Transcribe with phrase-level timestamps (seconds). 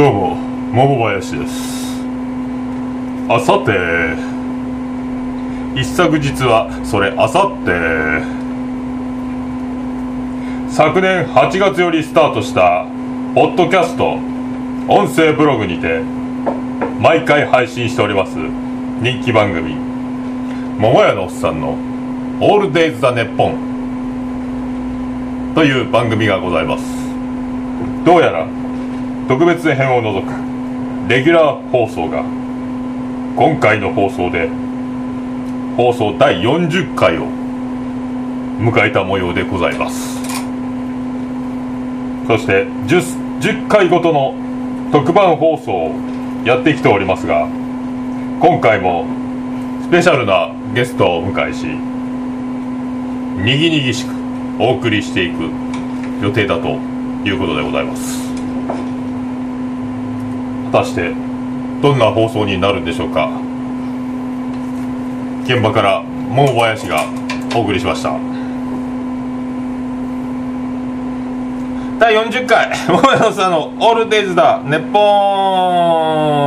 [0.00, 0.34] どうも
[0.72, 2.00] 桃林です。
[3.28, 3.70] あさて。
[5.78, 7.72] 一昨日はそれあさって。
[10.72, 12.86] 昨年8月よりスタートした
[13.34, 14.12] ポッドキャスト
[14.88, 16.00] 音声ブログにて
[16.98, 18.38] 毎回配信しております
[19.02, 19.74] 人気番組。
[20.78, 21.76] 桃屋のおっさんの
[22.40, 23.56] 「オールデイズ・ザ・ネッポン」
[25.54, 26.84] という番組がございます。
[28.06, 28.46] どうやら
[29.30, 30.32] 特別編を除く。
[31.08, 32.24] レギュラー放送が。
[33.36, 34.48] 今回の放送で
[35.76, 37.26] 放送第40回を
[38.58, 40.18] 迎えた模様でございます。
[42.26, 44.34] そして 10, 10回ごとの
[44.90, 45.92] 特番放送を
[46.44, 47.46] やってきておりますが
[48.40, 49.06] 今回も
[49.84, 51.66] スペシャルなゲストをお迎えし
[53.44, 54.10] にぎにぎしく
[54.58, 55.44] お送りしていく
[56.20, 56.70] 予定だと
[57.24, 58.29] いうことでございます。
[60.72, 61.12] 果たして
[61.82, 63.28] どんな放送になるんでしょうか？
[65.44, 67.04] 現場から桃林が
[67.56, 68.12] お送りしました。
[71.98, 74.98] 第40回 桃林さんの「オールデイズだネッポ
[76.36, 76.39] ン」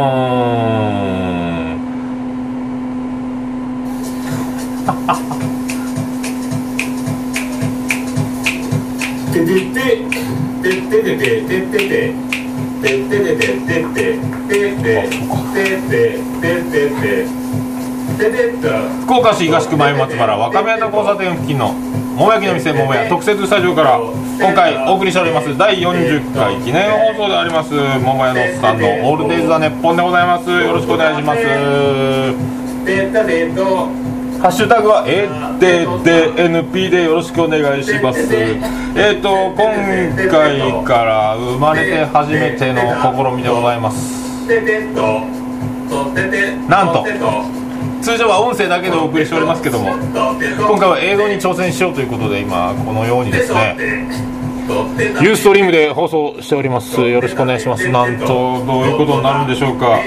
[19.34, 30.50] 福岡市東区前松原若宮と交差点付近の桃焼きの店桃屋特設スタジオから今回お送りしております第40回記念放送であります桃屋のおっさんの「オールデイズ・ザ・ネッポン」でございます。
[30.50, 31.42] よろしくお願いします。
[34.40, 39.72] ハッシュタグは ATDNP でよろしくお願いしますえっ、と今
[40.30, 44.46] 回から生まれて初めての試みでございます
[46.68, 47.06] なんと
[48.03, 53.78] 通常は音声だけでお送りしておりますけども今回は映像に挑戦しようということで今このようにですね
[55.22, 57.00] ユーストリームで放送しております。
[57.02, 57.88] よろしくお願いします。
[57.90, 60.00] なんとどういうことになるんでしょうか。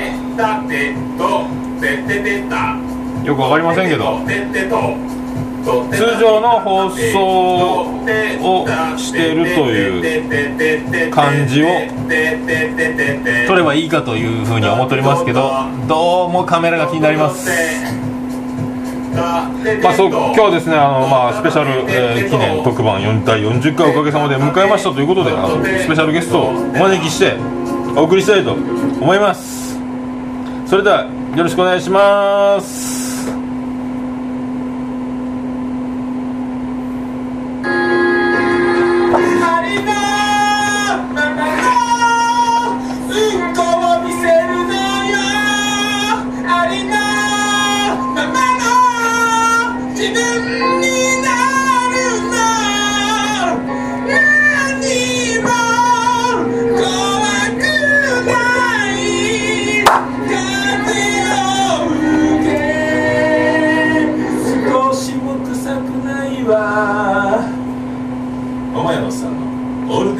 [3.24, 4.18] よくわかりませんけど。
[5.66, 6.96] 通常の放送
[8.40, 11.66] をしてるという感じを
[13.48, 15.50] 撮ればいいかというふうに思っておりますけど
[15.88, 17.50] どうもカメラが気になります。
[19.82, 27.34] まあ、そう今日はですねあの、まあ、スペシャル、えー記念特番4第40回おかげさまで迎えましたということであのスペシャルゲストをお招きして
[27.96, 29.78] お送りしたいと思います。
[30.66, 32.95] それではよろしくお願いします。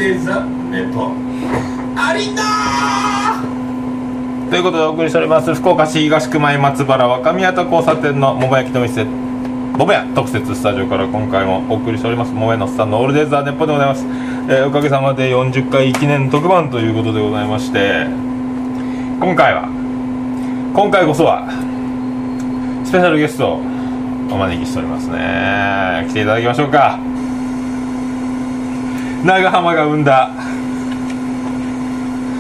[0.06, 1.10] オールデイズ・ザ・ネッポ
[1.96, 3.42] ありな
[4.48, 9.04] ということでお送りしております福岡市東区前松原若宮と交差点の桃焼きの店。
[9.04, 14.04] 桃屋特設スタジオから今回もお送りしております桃屋のおっさんのオールデイズ・ザ・ネッポでございます、
[14.48, 18.06] えーおかげさまで40回記念特番ということでございまして
[19.18, 19.68] 今回は
[20.72, 21.50] 今回こそは
[22.84, 26.06] スペシャルゲストをお招きしておりますね。
[26.08, 27.15] 来ていただきましょうか。
[29.26, 30.30] 長浜が生んだ。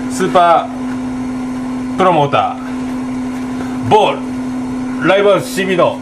[0.08, 1.98] スーパー。
[1.98, 3.88] プロモーター。
[3.90, 5.08] ボール。
[5.08, 5.98] ライブハウス CB の。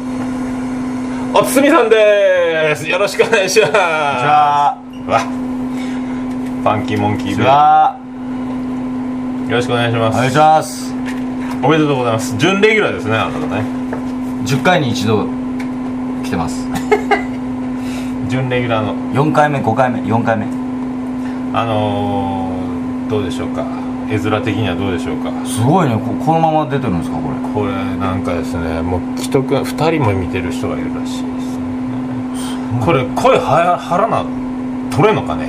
[1.33, 2.87] おつみさんです。
[2.87, 3.73] よろしくお願いします。
[3.73, 4.77] じゃあ
[5.07, 5.21] わ。
[5.21, 7.49] ファンキーモンキーじでよ
[9.57, 10.17] ろしくお願いします。
[10.17, 10.93] お願いします。
[11.63, 12.37] おめでとうございます。
[12.37, 13.63] 準レギュラーですねあなたね。
[14.45, 15.27] 10回に一度。
[16.23, 16.69] 来てます。
[18.29, 18.95] 準レギュラーの。
[19.15, 20.64] 4回目5回目4回目
[21.57, 23.65] あのー、どうでしょうか。
[24.11, 25.31] 絵面的にはどうでしょうか。
[25.47, 25.95] すごいね。
[25.95, 27.37] ここのまま出てるんですかこれ。
[27.55, 32.85] これなんかですねもう既得2人も見てる人がいるらしいですね。
[32.85, 34.25] これ声は張らな
[34.91, 35.47] 取れんのかね？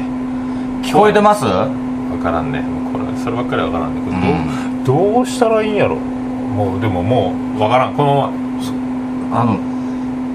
[0.84, 1.44] 聞こえてます？
[1.44, 2.64] 分からんね。
[2.94, 4.02] これそればっかり分からんね。
[4.06, 5.96] これうどう,、どうしたらいいんやろ？
[5.98, 7.96] もうでももう分からん。
[7.96, 9.42] このまま。
[9.42, 9.58] あの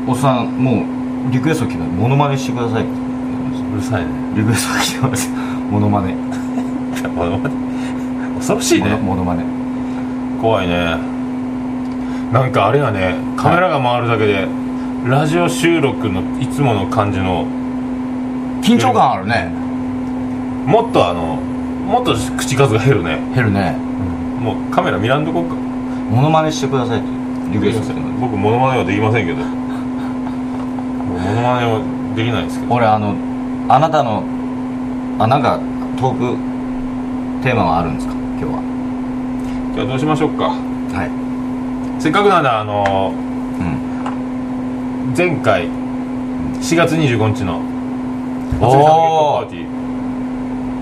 [0.07, 2.93] おっさんもうリクエスト来てますモノマネしてくださいって
[3.73, 4.11] うるさいね。
[4.37, 5.31] リクエスト来てます
[5.71, 6.15] モノマネ。
[7.15, 7.55] モノマネ？
[8.37, 8.99] 恐ろしいね。
[9.03, 9.45] モノマネ。
[10.41, 10.97] 怖いね。
[12.33, 13.15] なんかあれやね。
[13.37, 14.49] カメラが回るだけで、
[15.07, 17.47] ラジオ収録のいつもの感じの
[18.63, 19.51] 緊張感あるね。
[20.67, 21.39] もっとあの
[21.87, 23.19] もっと口数が減るね。
[23.35, 23.77] 減るね。
[24.41, 25.55] もうカメラ見らんとこっか。
[26.11, 27.09] モノマネしてくださいって
[27.53, 28.09] リクエストしてるの。
[28.21, 29.39] 僕モノマネはできませんけど。
[29.45, 29.45] モ
[31.35, 31.81] ノマネは
[32.17, 32.75] できないですけど。
[32.75, 33.15] 俺あの
[33.69, 34.23] あなたの
[35.21, 35.59] あなんか
[36.01, 36.37] トーク
[37.45, 38.15] テーマはあるんですか？
[38.15, 38.63] 今日は。
[39.75, 40.45] じゃあどうしましょうか。
[40.49, 40.55] は
[41.05, 42.03] い。
[42.03, 45.15] せっかくなんであのうん。
[45.17, 45.69] 前回
[46.61, 47.61] 4月25日の
[48.61, 49.47] おおはい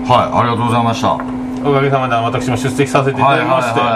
[0.07, 1.13] ありがとうございました。
[1.13, 3.89] おかげさまで私も出席させていたはいはいはいだきまして、はい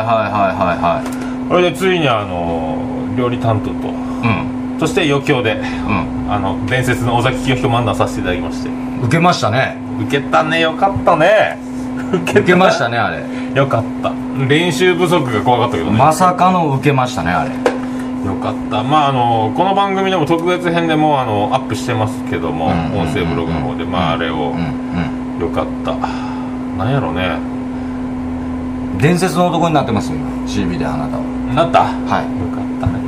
[0.84, 1.50] はい。
[1.50, 2.78] それでついにあの
[3.18, 4.34] 料理担当とはいは
[4.76, 5.54] いそして余興で
[5.88, 6.32] うん。
[6.32, 8.70] あの伝説の尾崎清彦漫談させていただきまして。
[8.70, 11.58] うん受けましたね受けたねよかったね。
[12.14, 13.24] 受受けましたねあれ。
[13.56, 14.12] よかった。
[14.48, 17.52] 練習不足が怖かったけどね、まさかの受けましたねあれ。
[18.26, 18.84] よかった。
[18.84, 25.42] まああのこの番組でも特別編でもうあのアップしてますけども、うん音声ブログの方で、まああれを、うんうん。
[25.42, 25.96] よかった。
[26.78, 27.38] なんやろうね。
[29.00, 30.18] 伝説の男になってますよ
[30.48, 31.24] CB であなたは。
[31.56, 31.84] なった？
[31.84, 32.26] はい。
[32.40, 33.04] よかったね。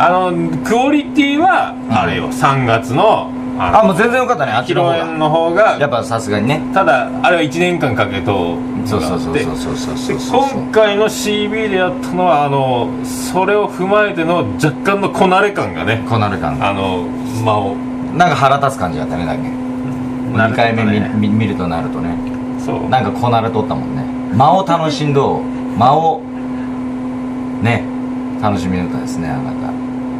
[0.00, 0.32] あの
[0.62, 4.52] クオリティはあれよ、3月のああもう全然よかったね。
[4.52, 4.94] あっの披ちの方が。
[4.94, 6.62] 露宴の方がやっぱさすがにね。
[6.72, 8.56] ただあれは1年間かけと
[8.86, 10.42] そうそうそうでそうそうそうそう。
[10.62, 17.04] 今回の CB でやったのはあのそれを踏まえての若干のこなれ感がねこうなる感あの
[17.44, 17.76] 間を。
[18.16, 22.16] なんか腹立つ感じだったねだけ2回目見見見るとなるとね。
[22.64, 22.88] そう。
[22.88, 24.02] なんかこなれとったもんね。
[24.34, 25.40] 間を楽しんど
[25.76, 26.20] 間を
[27.62, 27.84] ね
[28.40, 29.72] 楽しみだったですねあなた。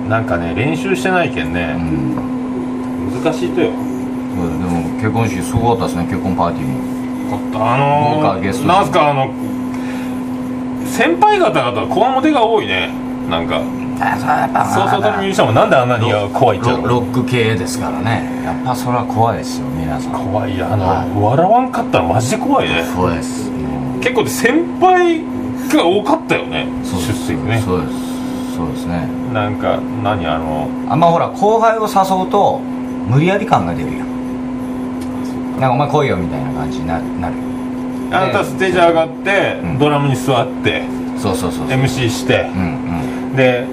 [0.08, 2.37] なんかね練習してないけんうね、ん
[3.10, 3.70] 難しいとよ。
[3.70, 6.04] そうでも結婚式すごかったですね。
[6.04, 6.98] 結婚パーティーも。
[7.54, 9.30] あの豪華ゲストー、なんすかあの
[10.86, 12.90] 先輩方々はこわもてが多いね。
[13.28, 13.60] なんか。
[14.00, 16.86] あそうそうたるミュージシャンもなんであんなに怖いっちゃうの？
[16.86, 18.30] ロロック系ですからね。
[18.44, 20.12] やっぱそれは怖いですよ皆さん。
[20.12, 21.10] 怖いあの、はい。
[21.20, 22.84] 笑わんかったらマジで怖いね。
[22.94, 23.50] そうです。
[24.00, 25.20] 結構で先輩
[25.74, 27.60] が多かったよね出席ね。
[27.66, 28.56] そうです。
[28.56, 29.08] そうですね。
[29.34, 32.60] なんか何あのあんまほら後輩を誘うと
[33.08, 34.08] 無理やり感が出るやん。
[35.60, 37.04] なんかお前来いよみたいな感じになる。
[37.20, 37.34] なる
[38.10, 39.78] あなたステージ上がって、うん。
[39.78, 40.82] ドラムに座って
[41.18, 41.78] そうそうそうそう。
[41.78, 43.66] MC してう、んで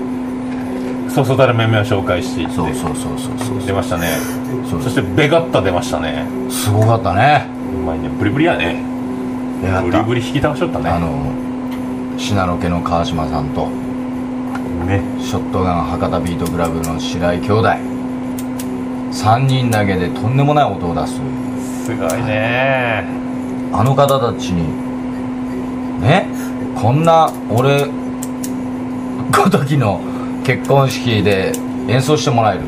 [1.10, 3.66] そうそうたる面々を紹介していってうんそうそうそうそうそう。
[3.66, 4.08] 出ましたね。
[4.70, 6.26] そしてベガッタ出ましたね。
[6.50, 7.46] すごかったね。
[7.74, 8.84] うまいねブリブリやね。
[9.62, 10.90] ブリブリ引き倒しとったね。
[10.90, 11.10] あの
[12.18, 13.68] 信濃家の川島さんと
[14.86, 15.02] ね。
[15.20, 17.95] ショットガン博多ビートクラブの白井兄弟
[19.16, 21.16] 3人だけでとんでもない音を出す。
[21.86, 23.06] すごいね。
[23.72, 24.68] あの方たちに
[26.02, 26.28] ね？
[26.76, 27.86] こんな俺
[29.32, 30.02] ごときの
[30.46, 31.54] 結婚式で
[31.88, 32.64] 演奏してもらえる。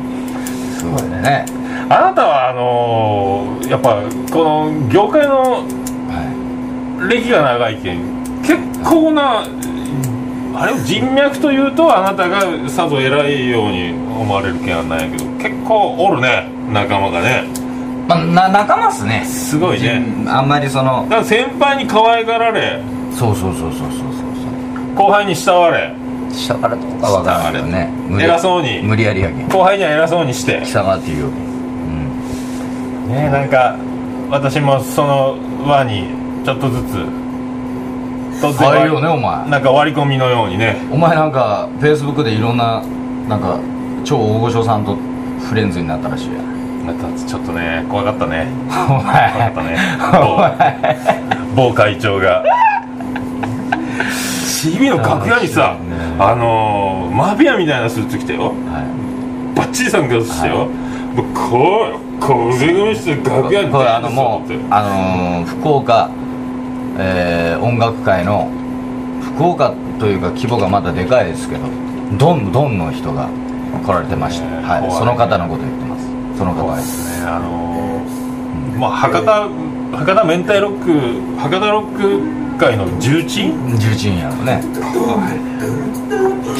[0.78, 1.44] すごいね。
[1.90, 4.02] あなたはあのーやっぱ
[4.32, 5.64] この業界の
[6.08, 8.00] は歴が長いけん
[8.42, 9.44] 結構な
[10.54, 17.44] あれを人脈というとあなたがさぞ偉いように思われるけんはないけど結構おるね仲間がね。
[17.44, 19.24] い、まあ、な仲間っすね。
[19.24, 20.02] すごいね。
[20.24, 21.04] じあんまりその。
[21.04, 22.82] だから先輩に可愛がられ。
[23.12, 24.08] そうそうそうそうそうそ
[24.92, 24.94] う。
[24.94, 25.94] 後輩に慕われ。
[25.94, 27.90] そう下からどうかわからんけどね。
[28.20, 28.80] 偉そうに。
[28.80, 29.48] 無理やりやけん。
[29.48, 30.64] 後輩には偉そうにして。
[30.64, 31.30] 下がっていうよう
[33.08, 33.08] ん。
[33.08, 33.76] ねなんか
[34.30, 36.08] 私もその輪に
[36.44, 36.94] ちょっとずつ
[38.42, 39.48] 突入るよねお前。
[39.48, 40.76] なんか割り込みのようにね。
[40.92, 42.82] お前なんかフェイスブックでいろんな
[43.28, 43.58] なんか
[44.04, 44.96] 超大御所さんと
[45.38, 46.40] フレンズになったらしいや。
[47.26, 48.48] ちょっとね怖かったね。
[48.68, 49.76] お怖か前ったね。
[51.54, 52.44] 某某会長が。
[54.58, 55.76] CB の楽屋にさ
[56.18, 58.48] あのー、マフィアみたいなスーツ着てよ。
[58.48, 58.98] は
[59.54, 66.10] バッチリサングラスしてよ、もうこうこう腕組みして楽屋にいこれあのもうあのー福岡、
[66.98, 68.50] えー音楽界の
[69.36, 71.60] 福岡というか規模がまだでかいですけど
[72.18, 73.28] どんどんの人が
[73.78, 76.38] 来られてました、はい、その方のこと言ってます。
[76.38, 77.20] その方です。
[77.20, 79.48] ねあのー、まあ博多
[79.96, 83.52] 博多明太ロック博多ロック界の重鎮？
[83.78, 84.60] 重鎮やろね。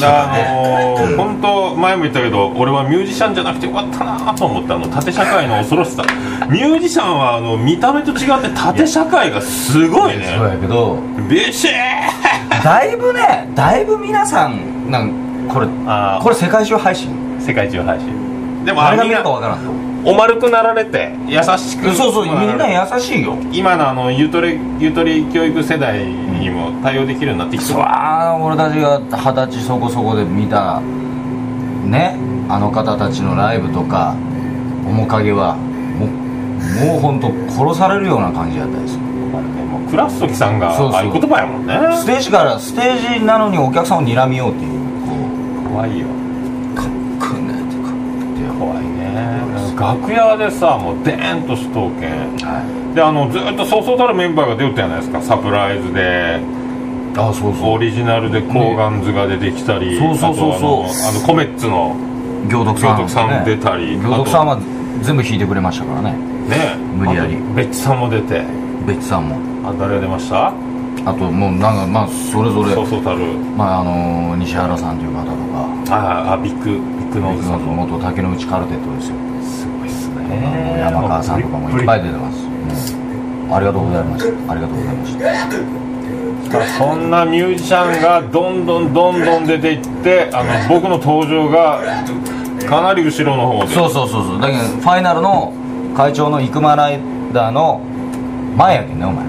[0.01, 6.03] あのー、本当前も言ったけど俺はミュージシャンじゃなくてよかったなと思ったあの縦社会の恐ろしさ。
[6.49, 10.35] ミュージシャンはあの見た目と違って縦社会がすごいね。
[10.37, 10.97] そうやけど。
[11.29, 11.71] ビシー
[12.63, 16.23] だいぶねだいぶ皆さんなんこれあー。
[16.23, 17.09] これ世界中配信？
[17.39, 18.65] 世界中配信。
[18.65, 19.71] でも誰が見あみんなるかわからんと
[20.09, 21.91] お丸くなられて優しく。
[21.95, 23.35] そうそうみんなや優しいよ。
[23.51, 30.79] 今のあのゆとりゆとり教育世代にも対応できるようになってきてそら俺たちが二十歳そこそこで見た
[31.85, 32.15] ね
[32.47, 34.15] あの方たちのライブとか
[34.85, 36.09] 面影はもう
[36.85, 38.93] もう本当殺されるような感じだったです。
[38.95, 40.95] よもうクラス時さんがそうそう。
[40.95, 41.75] ああいう言葉やもんね。
[41.97, 44.78] ステージからステージなのにお客さんを睨みようっていう。
[44.78, 44.78] こ
[45.79, 46.07] 怖いよ。
[46.07, 46.85] うかっ
[47.19, 47.53] こね。
[47.55, 49.39] ってかって怖いね
[49.79, 56.41] 楽屋でさもうデーンとしとうけんはであのずっとそうそうたるメンバーが出よったじゃないですかサプライズで。
[57.15, 57.71] いあそうそう。
[57.75, 60.83] オリジナルでコーガンズが出てきたり、そうそうそうそう。
[60.83, 61.95] あのコメッツの
[62.49, 64.59] 行徳さん行徳さん出たり行徳さんは
[65.01, 66.11] 全部弾いてくれましたからね。
[66.47, 66.75] ね。
[66.95, 67.35] 無理やり。
[67.35, 68.43] あとベッチさんも出て。
[68.85, 69.37] 別さんも。
[69.69, 70.68] あ誰が出ました？
[71.05, 73.19] あともうなんかまあそれぞれそうそうたる。
[73.57, 75.31] まああの西原さんという方と
[75.87, 75.95] か。
[75.95, 77.65] ああビッグビッグノーズさん。
[77.65, 79.15] の元竹之内カルテットですよ。
[79.41, 80.79] すごいっすね。
[80.79, 82.43] 山川さんとかもいっぱい出てます。
[82.43, 83.53] うん。
[83.53, 85.17] ありがとうございましたありがとうございまし
[86.51, 91.79] たそんなミュージシャンがどんどんどんどん出ていってあの僕の登場が
[92.67, 93.73] かなり後ろの方で。
[93.73, 94.41] そうそうそうそう。
[94.41, 95.53] だけどファイナルの
[95.95, 96.99] 会長の生間ライ
[97.33, 97.81] ダーの
[98.55, 99.25] 前やけんねお前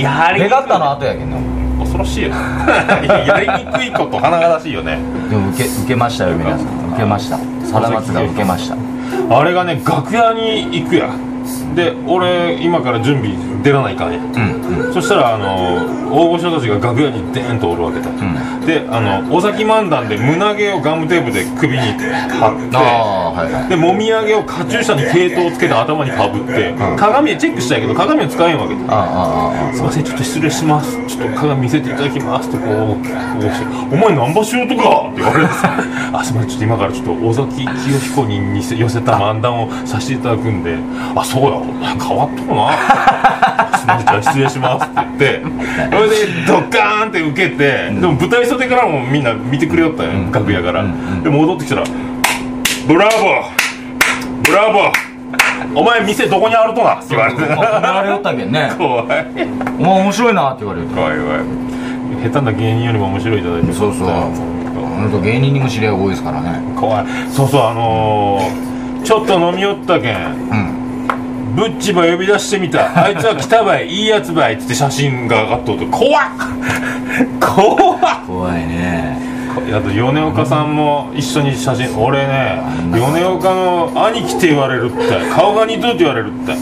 [0.00, 2.30] やベガッタの後やけんねお前恐ろしいよ。
[3.26, 4.98] やりにくいこと鼻がらしいよね。
[5.30, 6.58] でも受け受けましたよ皆さん。
[6.92, 7.38] 受けました。
[7.66, 8.76] さだまつが受けました。
[9.38, 11.10] あれがね楽屋に行くや
[11.74, 14.94] で俺今から準備出らないかんやうんうん。
[14.94, 18.66] そしたらあの大御所たちが楽屋にデーンとおるわけだ、ん。
[18.66, 23.68] であの尾崎漫談で胸毛をガムテープで首に貼ってはいはい。
[23.68, 26.96] でもみあげをカチューシャに毛糸をつけて頭にかぶって、ん。
[26.96, 30.96] 鏡でチェックしたいけど鏡を使えんわけでああああすいませんちょっと失礼します。
[31.06, 32.96] ちょっと鏡見せていただきますってこうこ
[33.38, 35.72] うして「お前何場しようとか?」って言われてさ
[36.12, 40.76] 「あすいませんちょっと今からちょっと尾崎清彦に寄せた漫談をさせていただくんで。
[41.14, 41.44] あそう
[41.82, 43.78] や変わっとるな？
[43.78, 45.42] すいませんじゃあ失礼します」って言って。
[45.90, 50.30] それでドッカーンって受けて、でも舞台袖からもみんな見てくれよったよ、ん。
[50.30, 51.84] 楽屋から、うんうんで戻ってきたら
[52.86, 54.46] 「ブラボー！
[54.46, 54.90] ブラボー！
[55.74, 57.40] お前店どこにあるとな」って言われて。
[57.40, 58.72] 褒められよったけんね。
[58.78, 59.06] 怖い。
[59.78, 61.38] お前面白いなって言われる怖い怖い。
[62.30, 64.08] 下手な芸人よりも面白いいただいてそうそう。
[64.08, 66.60] 本当芸人にも知り合い多いですからね。
[66.76, 67.04] 怖い。
[67.30, 70.16] そうそうあのー、ちょっと飲み寄ったけん。
[70.16, 70.18] う
[70.54, 70.81] ん
[71.54, 73.04] ブッチば呼び出してみた。
[73.04, 73.88] あいつは来たばい。
[73.88, 74.54] いいやつばい。
[74.54, 76.28] っつって写真が上がっとって怖っ！
[77.40, 78.26] 怖っ！
[78.26, 79.18] 怖いね。
[79.74, 85.02] あと米岡さんも一緒に写真俺ね米岡の兄貴って言われるって。
[85.34, 86.54] 顔が似とるって言われるって。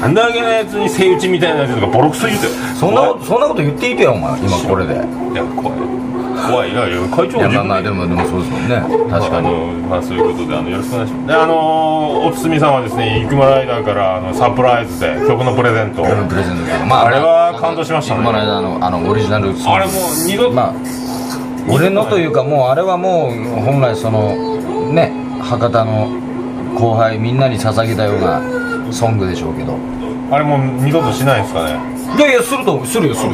[0.00, 2.46] なんであげなやつにセイウチみたいなやつとかボロクソ言うて。
[2.78, 4.38] そんなことそんなこと言っていてよお前。
[4.40, 4.94] 今これで。
[4.94, 5.00] いい
[5.34, 5.78] や怖い
[6.36, 7.38] 怖いいやいや会長。
[7.40, 8.76] や自分まあまあでもでもそうですもんね。
[9.10, 11.26] 確かあにのまあそういうことであのよろしくお願いします。
[11.26, 16.02] であのーおつみさんはですね生間ライダーからあのサプライズで曲のプレゼント。
[16.02, 18.24] をプレゼントまあれは感動しましたね。
[18.24, 19.50] この間のあのオリジナル。
[19.50, 20.50] あれもう二度。
[20.52, 20.74] まあ
[21.68, 24.56] 俺のというかもうあれはもう本来その
[24.92, 26.08] ね博多の
[26.78, 29.76] 後輩みんなに捧げたようなソングでしょうけど。
[30.30, 31.78] あれもう二度としないんですかね。
[32.16, 33.32] いやいやするとするよする。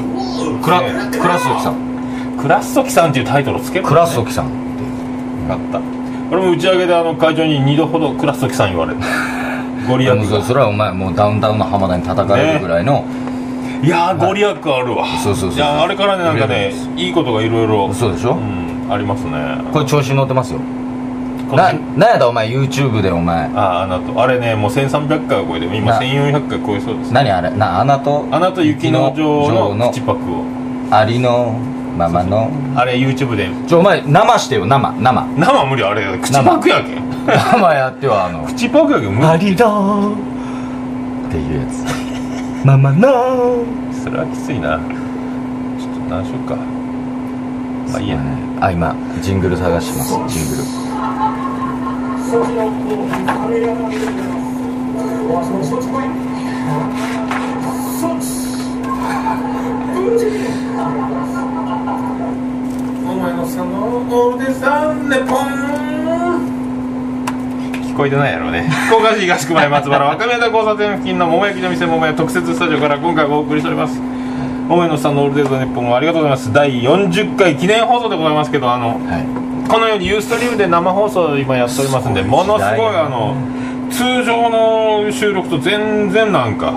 [0.63, 1.92] クラねクラストキさん
[2.41, 4.47] クラストキさんっていうタイトルをつけるクラストキさん。
[4.47, 4.51] よ
[5.49, 5.81] かった。
[6.31, 9.01] 俺も打ち上げであの会長に二度ほどクラストキさん言われて
[9.89, 13.05] ご利益そがそれはお前もうダウンタウンの浜田に叩かれるぐらいの、
[13.83, 15.05] いやーご利益あるわ。
[15.23, 17.93] そうそうそういやあれからねなんかねいいことがいろいろ。
[17.93, 19.33] そうでしょ、うんありますね。
[19.73, 20.61] これ調子に乗ってますよ。
[21.51, 23.51] こななんやだお前 YouTube でお前。
[23.55, 27.51] ああなとあれねもう1300回を超えて今な1400回超えそうです何あれ？
[27.51, 28.27] な穴と？
[28.31, 30.45] アナと雪の女王の口パクを。
[30.91, 31.55] ありの
[31.97, 32.51] ままの。
[32.75, 33.51] あれ YouTube で。
[33.67, 35.27] ちょお前生してよ生生。
[35.37, 36.19] 生無理あれ。
[36.19, 36.95] 口パクやけ。
[36.95, 39.27] ん生やってはあの口パクやけん無理。
[39.27, 40.13] ありの
[41.29, 41.85] っていうやつ。
[42.65, 43.65] ママの。
[43.93, 44.79] それはきついな。
[44.79, 46.57] ちょっと何しようか。
[46.57, 48.19] まあいいや。
[48.61, 50.13] あ今ジングル探します。
[50.29, 50.63] ジングル。
[52.33, 52.35] お
[67.93, 68.69] 聞こえてないやろうね。
[68.89, 74.01] 福岡市東区前松原若宮田交差点付近の桃焼きの店桃屋特設スタジオから今回お送りしております。
[74.69, 76.53] 桃屋のさんのオールデザンネポンありがとうございます。
[76.53, 79.69] 第40回記念放送でございますけどあのはい。
[79.69, 83.37] このようにユーストリームで生放送を今やっておりますんでものすごいあの
[83.91, 86.73] 通常の収録と全然なんか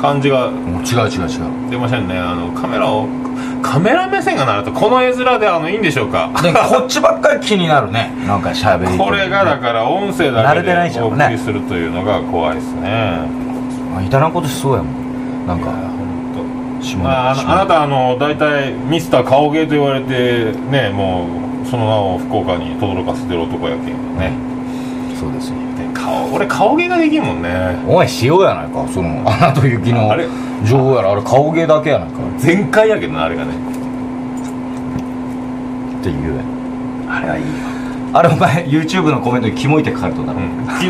[0.00, 1.70] 感じが違う違う違う。
[1.70, 2.18] 出ませんね。
[2.18, 3.06] あのカメラを
[3.62, 6.30] カメラ目線がなるとこの絵面であのいいんでしょうか？
[6.42, 8.12] でこっちばっかり気になるね。
[8.26, 13.20] なんか喋りこれがだから音声だけ慣れてないでお送りするというのが怖いですね。
[13.96, 15.46] あいたなことしそうやもん。
[15.46, 15.72] なんか
[16.82, 21.28] 下ああなたあの大体ミスター顔芸と言われてねも
[21.64, 24.32] うその名を福岡に轟かせてる男やけんね。
[25.18, 25.56] そうですよ。
[25.71, 25.71] で
[26.02, 27.76] 顔俺顔芸ができんもんね。
[27.86, 30.26] お前塩やないかそのアナと雪のあれ
[30.64, 32.14] 情報やらあれ顔芸だけやないか。
[32.38, 33.52] 全開やけどなあれがね。
[36.00, 36.40] っていう
[37.08, 37.50] あれはいいよ、
[38.12, 40.88] あれお前 YouTube のコメントにキモいって書かれとったろ、うん、昨日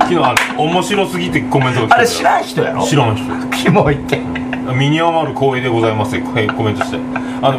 [0.00, 1.96] 昨日あの面白すぎてコメントが来てた。
[1.96, 2.86] あれ知らん人やろ？
[2.86, 3.24] 知らん人。
[3.50, 4.18] キモいって。
[4.78, 6.98] 身に余る光栄でございますってコメントして。
[7.42, 7.58] あの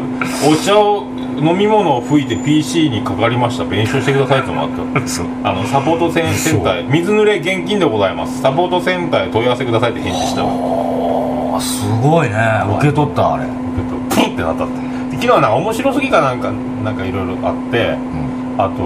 [0.49, 1.05] お茶を
[1.37, 3.65] 飲み物を吹いて PC にかかりました。
[3.65, 5.49] 弁償してくださいってのもあった。
[5.49, 6.83] あのサポートセンセンターへ。
[6.83, 8.41] 水濡れ現金でございます。
[8.41, 12.35] サポートセンターへ問い合わせくださいって返事したわあすごいね。
[12.77, 14.73] 受け取ったあれ、プンってなったって。
[14.75, 14.81] で
[15.15, 16.51] 昨日はなんか面白すぎかなんか
[16.83, 18.61] なんかいろいろあってうん。
[18.61, 18.81] あと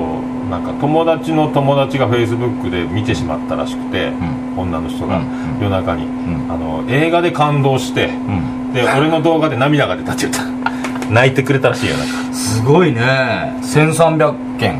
[0.49, 5.59] なんか友達の友達がフェイスブックで見てしまったらしくて、う女の人が、うん。
[5.61, 6.51] 夜中に、ん。
[6.51, 8.73] あの映画で感動して、うん。
[8.73, 10.58] で俺の動画で涙が出たって言った
[11.09, 12.33] 泣いてくれたらしいよなんか。
[12.33, 13.01] すごいね。
[13.61, 14.79] 1300件。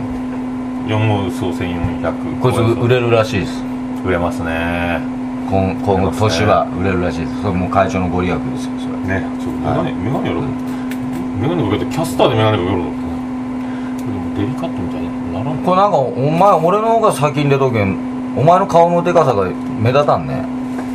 [0.88, 3.64] 4総1400こいつ売れるらしいです。
[4.06, 5.02] 売れますね。
[5.50, 7.42] 今今後年は売れるらしいです。
[7.42, 8.98] それもう会長のご利益ですよそれ。
[9.20, 10.42] ねちょっとメガネ、メガネやろ？
[10.42, 12.78] メガネかけてキャスターでメガネかけろ。
[12.78, 15.58] と思ってデリカットみたいにならん。
[15.64, 17.98] これなんかお前俺の方が先に出とけん。
[18.38, 20.46] お前の顔のでかさが目立たんね。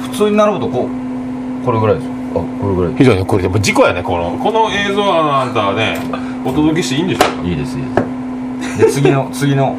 [0.03, 2.95] 普通になるとこうこれぐらいですよあこれぐらい。
[2.97, 5.99] 非常にこれやっぱ事故やねこのこの映像はあなたはね
[6.45, 7.49] お届けしていいんでしょうか？
[7.49, 8.79] いいですいいです。
[8.79, 9.77] で次の 次の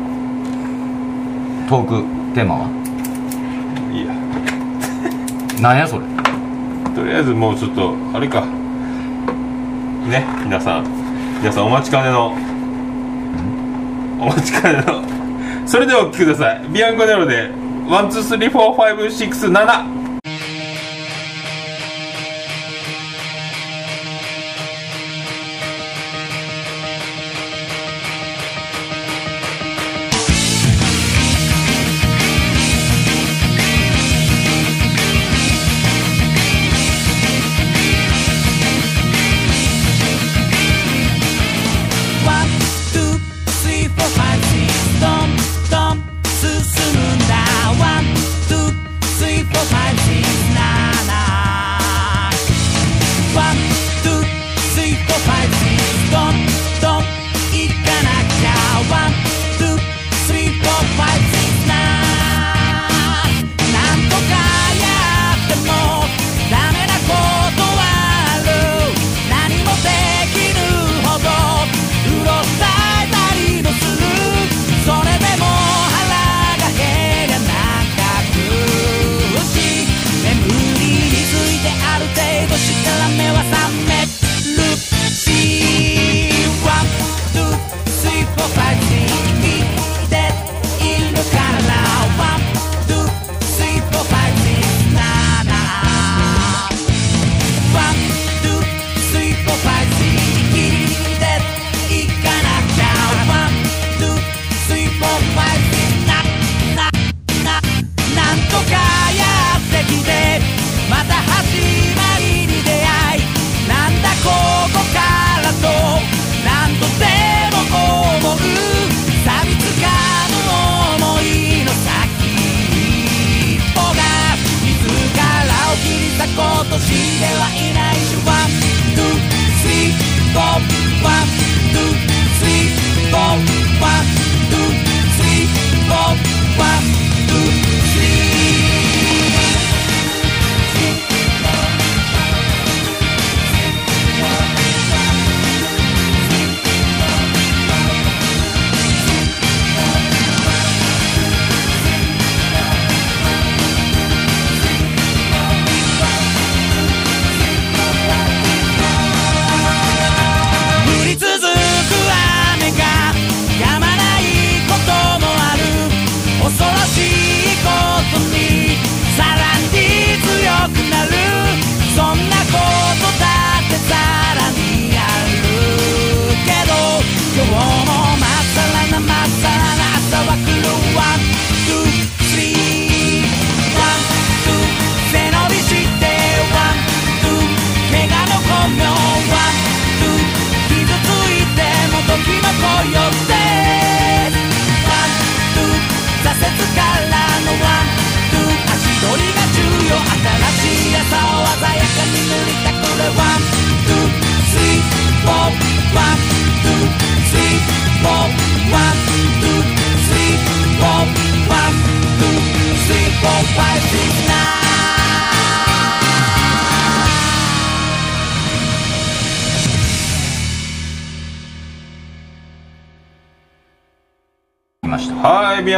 [1.69, 2.67] トークテーマは？
[3.91, 4.13] いいや。
[5.61, 6.05] 何やそれ？
[6.95, 8.41] とりあえずもうちょっとあれか。
[10.07, 10.85] ね皆さん。
[11.39, 12.33] 皆さんお待ちかねの。
[14.19, 15.03] お待ちかねの。
[15.65, 16.61] それではお聴きください。
[16.69, 17.49] ビアンコネロで
[17.89, 19.94] one two three four five six seven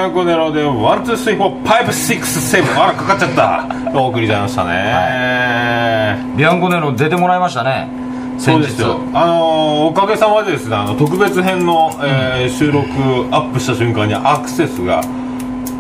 [0.08, 2.82] ビアンコネロで one two three four five six seven。
[2.82, 3.68] あらかかっちゃった。
[3.94, 7.90] お送りちゃいましたね、ビアンコネロ出てもらいましたね。
[8.38, 9.02] そうですよ。
[9.14, 12.88] あのーおかげさまでですねあの特別編の、えー収録
[13.32, 15.02] アップした瞬間にアクセスが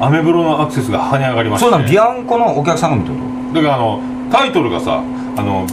[0.01, 3.15] アメブロのアクセスが跳ね上がりました、ね、そうなのビアンコのお客さんが見てる
[3.53, 5.01] だからあのタイトルがさ
[5.37, 5.65] あの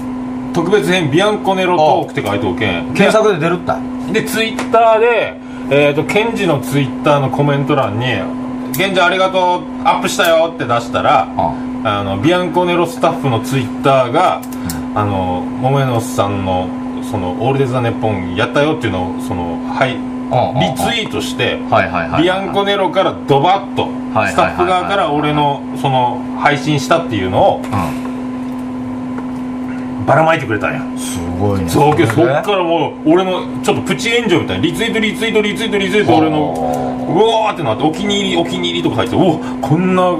[0.54, 2.94] 特別編ビアンコネロトークって書いておけん。
[2.94, 3.80] 検索で出るった。
[4.12, 5.40] でツイッターで、
[5.70, 8.06] えー、とケンジのツイッターのコメント欄に
[8.76, 11.28] 「ケンジありがとうアップしたよ」って出したら
[11.84, 14.40] あのビアンコネロスタッフのツイッターが、
[14.94, 16.66] あの桃屋のさんの
[17.10, 21.58] その「オールデザネッポン」やったよっていうのをそのはいうんリツイートして
[22.22, 27.62] ビアンコネロからドバッとはいスタッフ側から俺のその配信したっていうのを
[30.06, 30.98] ばらまいてくれたんや。
[30.98, 31.68] すごいね。
[31.68, 34.64] そうけどそっからもう俺のちょっとプチ炎上みたいな。
[34.64, 40.14] リツイートリツイートリツイートリツイート俺のうわーってなってお気に入りお気に入りとか入っておこんな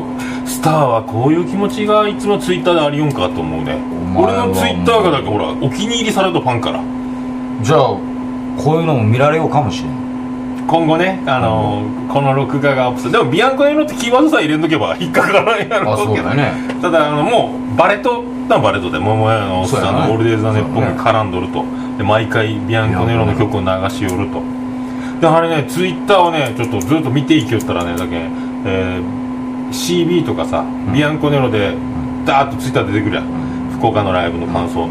[0.46, 3.78] スターはこういう気持ちがいつもツイッターでありよんかと思うね。
[4.16, 6.80] 俺のツイッターがだからほらお気に入りされたファンから。
[7.62, 7.78] じゃあ
[8.56, 10.04] こういうのも見られようかもしれない
[10.66, 13.12] 今後ね、あのーこの録画がアップする。
[13.12, 16.52] でもビアンコネロってキーワードさえ入れんとけば引っかからないやろあそうけどね。
[16.80, 21.64] ただあのもうバレとったバレとで桃屋のおっさんの「オールデイズ・ザ・ネッポン」が絡んどると。
[21.98, 24.42] で毎回ビアンコネロの曲を流し寄ると。
[25.20, 28.28] であれねツイッターをねちょっとずっと見ていきよったらねだけ、
[28.66, 29.24] えー
[29.74, 31.74] CB とかさ、ビアンコネロで
[32.24, 33.24] ダーッとツイッター出てくるやん、
[33.72, 34.88] 福岡のライブの感想、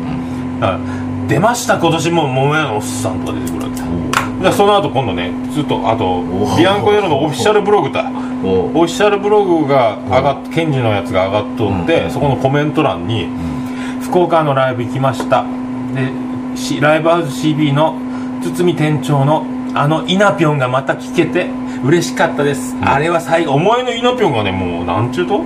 [0.59, 0.79] だから
[1.27, 4.43] 出ました今年も桃屋のおっさんとか出てくるわけ。
[4.43, 8.03] でその後今度ねずっとあとおビアンコネロのオフィシャルブログだお
[8.45, 13.29] オフィシャルブログが上がっケンジのやつが上がっとって、そこのコメント欄に、
[14.01, 15.45] 福岡のライブ行きました。
[15.93, 16.11] で
[16.57, 17.97] しライブハウス CB の
[18.41, 21.47] 堤店長のあのイナピョンがまた聞けて
[21.83, 25.41] 嬉しかったです、あれは最後お前のイナピョンがねもうなんちゅうと？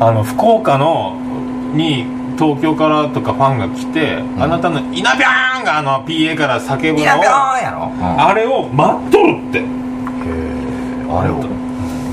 [0.00, 1.16] あの福岡の
[1.74, 2.04] に
[2.38, 7.92] 東京からとかファンが来て、あなたのイナピョンがあの PA から叫ぶのをピラピョーンやろ。
[8.00, 9.62] あれを待っとるって。
[11.12, 11.69] あれを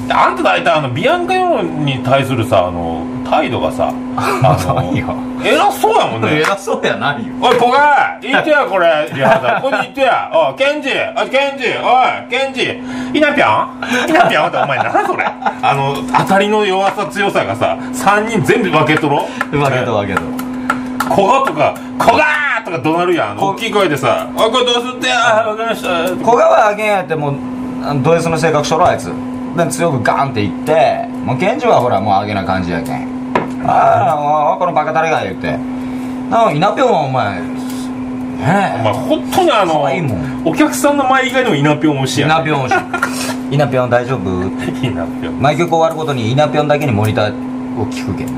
[0.10, 4.94] あんた大体あのビアンカヨに対するさあの態度がさ あの
[5.44, 6.40] 偉そうやもんね。
[6.42, 7.34] 偉そうやないよ。
[7.42, 9.62] おいこが言ってやこれリハーサル。
[9.70, 10.32] これ言ってや。
[10.34, 12.82] おいケンジおいケンジおいケンジ。
[13.14, 13.66] イナピョ
[14.06, 15.26] ンイナピョンってお前何それ？
[15.62, 20.22] あの当たりの弱さ強さがさ3人全部分けとろ分けと分けと
[21.10, 23.38] こがとかこがーとか怒鳴るやん？
[23.38, 25.90] こ大きい声でさ「おいこれどうすってや分かりました」
[26.26, 27.34] 小川あげんやってもう
[28.04, 29.12] ド S の性格しとろあいつ
[29.56, 33.08] で強くガンって言ってもうケンジはほらもうあげな感じやけん。
[33.66, 35.58] ああこのバカタレが言って。
[36.30, 37.44] なおイナピョンはお前お
[38.44, 40.42] 前ね本当にあの可愛いもん。
[40.46, 42.30] お客さんの前以外でもイナピョン推しやん。
[42.30, 42.74] ナピョン欲し。
[43.52, 44.30] い イナピョン大丈夫？
[44.30, 45.42] イナピョン。
[45.42, 47.32] 毎曲終わることにイナピョンだけにモニター
[47.80, 48.28] を聞くけん。
[48.28, 48.34] ね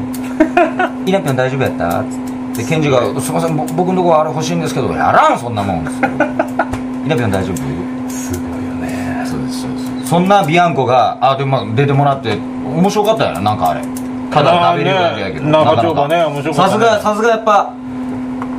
[1.05, 2.03] イナピョン大丈夫やった？
[2.03, 2.09] つっ
[2.55, 2.63] て。
[2.63, 3.33] でケンジが「すい。
[3.33, 5.77] ませんぼ僕のとこあれ欲しいんですけどやらんそんなもん」
[7.05, 8.09] イナピョン大丈夫？
[8.09, 8.48] すご
[10.09, 13.81] そんなビアンコがあでもまあ出てもらって面白かったよななんかあれ。
[14.31, 15.45] ただ食べれるだけやけど。
[15.45, 15.75] ねなかなか。
[15.75, 16.79] 中丁場ね面白かったね。
[16.79, 17.73] さすがさすがやっぱ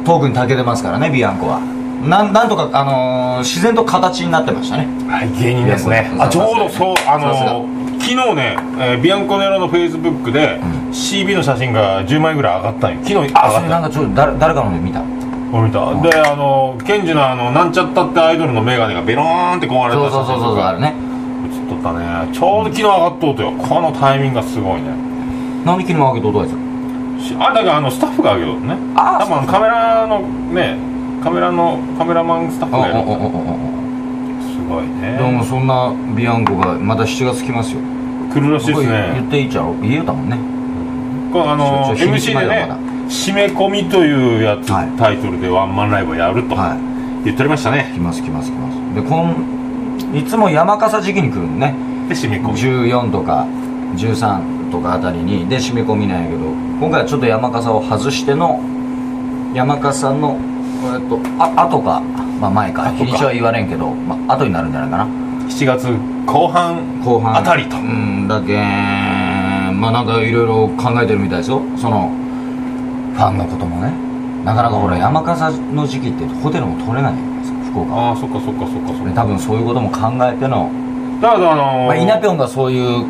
[0.04, 1.60] トークに長けてますからねビアンコは。
[2.06, 4.86] なんなんとか、あのー自然と形になってましたね。
[5.08, 6.10] はい芸人ですね。
[6.18, 7.66] あちょうどそうあの
[7.98, 10.60] 昨日ね、えービアンコネロのフェイスブックで、
[10.92, 13.00] CB の写真が10枚ぐらい上がったんよ。
[13.02, 15.02] 昨日上あそれなんがったかちょっと誰誰かので見た。
[15.52, 16.00] 俺見た。
[16.00, 20.94] であのケンジのあのなんちゃったってアイドルのメガネがベローンって壊れたそうそうそうそうあれね。
[20.94, 21.09] 映
[21.80, 22.32] っとったね。
[22.32, 23.52] ちょうど昨日上がっとうとよ。
[23.52, 24.88] このタイミングがすごいね。
[25.64, 26.50] 何で昨日あげとうとやつ
[27.22, 28.76] しあだからあのスタッフが上げようね。
[28.96, 30.78] あー多分カメラのね
[31.22, 33.00] カメラのカメラマンスタッフがやる。
[33.00, 35.18] すあごいね。
[35.18, 37.80] でもそんなビアンコがまた7月来ますよ。
[38.32, 40.38] 来るらしいですこれ言ねっていいっちゃろ言えたもんね。
[41.32, 42.68] これあの MC でね
[43.08, 46.74] 締め込みというやつ、はいタイトルでワンマンライブをやるとは
[47.20, 49.59] い言っておりましたね来ます来ます来ますでこん
[50.12, 51.74] いつも山笠時期に来るのね。
[52.08, 52.58] で締め込み。
[52.88, 53.46] 14とか
[53.96, 55.48] 13とかあたりに。
[55.48, 56.44] で締め込みなんやけど
[56.80, 58.60] 今回はちょっと山笠を外しての
[59.54, 60.38] 山笠の
[60.94, 62.00] えっとあ後か、
[62.40, 62.90] まあ、前か。
[62.92, 65.04] 日にちは言われんけど、まあ後になるんじゃないかな。
[65.48, 65.86] 7月
[66.26, 67.36] 後半後半。
[67.36, 67.76] あたりと。
[67.76, 69.80] うんだけん。
[69.80, 71.62] まあなんかいろいろ考えてるみたいですよ。
[71.76, 72.10] その
[73.14, 73.92] ファンのこともね。
[74.44, 77.94] なかなかほら山笠の時期ってホテルも取れないじゃないですか福岡。
[77.94, 79.04] ああそっかそっかそっかそっか。
[79.08, 80.70] で多分そういうことも考えての、
[81.20, 83.04] だからあのーまあ、イナピョンがそういう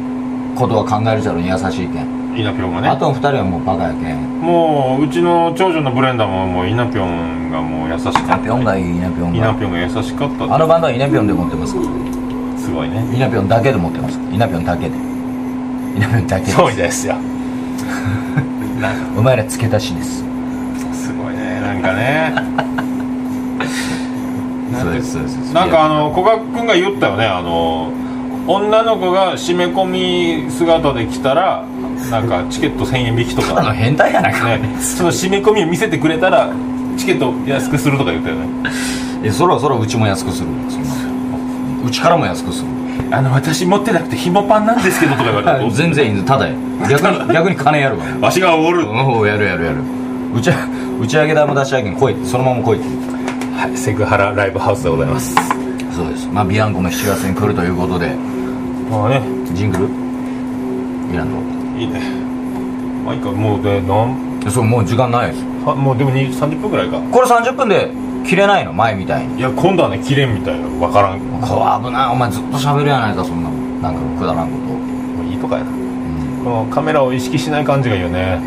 [0.57, 2.89] ことは考えるじゃろうに優しいけん、イナピョンがね。
[2.89, 4.41] あとの二人はもうバカやけん。
[4.41, 8.39] もううちの長女のブレンダーももうイナピョンがもう優しかイナった。
[8.39, 9.37] ピョンがいいイナピョンが。
[9.37, 10.55] イナピョンが優しかった。
[10.55, 11.81] あのバンドはイナピョンで持ってますか？
[11.81, 11.87] ら
[12.59, 13.05] すすごいね。
[13.15, 14.97] イナピョンだけで持ってますイナピョンだけで。
[14.97, 16.57] イナピョンだけです。
[16.57, 17.17] そうですよ。
[18.81, 19.19] なんか。
[19.19, 20.25] お前ら付け足しです。
[20.93, 22.33] すごいねなんかね
[25.53, 27.27] なんかあの古賀君が言ったよね。
[27.27, 27.93] あの
[28.47, 29.85] 女の子が締め込
[30.45, 31.65] み姿で来たら
[32.11, 36.51] なんかチケット1000円引きとあのか、 変態やないか、ね、その締め込みを見せてくれたら
[36.97, 38.43] チケット安くするとか言ったよね。
[39.23, 40.49] えそろそろうちも安くする。
[41.87, 42.69] うちからも安くする。
[43.13, 46.27] あの私持ってなくて紐パンなんですけどとか言われたらどうする全然いいんです。
[46.27, 46.55] ただや。
[46.89, 48.05] 逆に 逆に金やるわ。
[48.21, 49.77] わしがおる、おおやるやるやる。
[50.35, 50.51] 打ち
[51.01, 52.81] 打ち上げ代も出し上げん来いそのまま来い
[53.61, 55.35] はい、セクハラライブハウスでございます。
[55.95, 56.27] そうです。
[56.29, 58.17] まあビアンコも7月に来るということで。
[58.89, 59.21] まあね。
[59.53, 59.85] ジングル？
[61.13, 61.45] いらんの。
[61.79, 62.01] いいね。
[63.05, 64.51] まあいいかもうでなん？
[64.51, 65.45] そうもう時間ないです。
[65.67, 67.03] はもうでもに30分ぐらいか。
[67.13, 67.93] これ30分で
[68.25, 68.73] 切れないの？
[68.73, 69.37] 前みたいに。
[69.37, 70.67] いや今度はね切れんみたいな。
[70.67, 71.21] 分からん。
[71.21, 72.09] もこう危ない。
[72.09, 73.83] お前ずっと喋るやないかそんなもん。
[73.83, 74.57] なんかくだらんこ
[75.21, 75.71] ういいとかやな、
[76.43, 78.41] このカメラを意識しない感じがいいよね。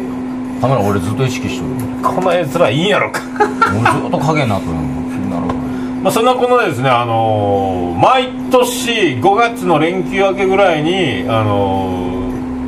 [0.60, 1.70] とカメラ俺ずっと意識しとる。
[2.02, 3.22] この絵面いいんやろか。
[3.70, 4.93] 俺ずっと影になっとるの
[6.04, 12.20] まあそんなこのですねあのー毎年5月の連休明けぐらいにあの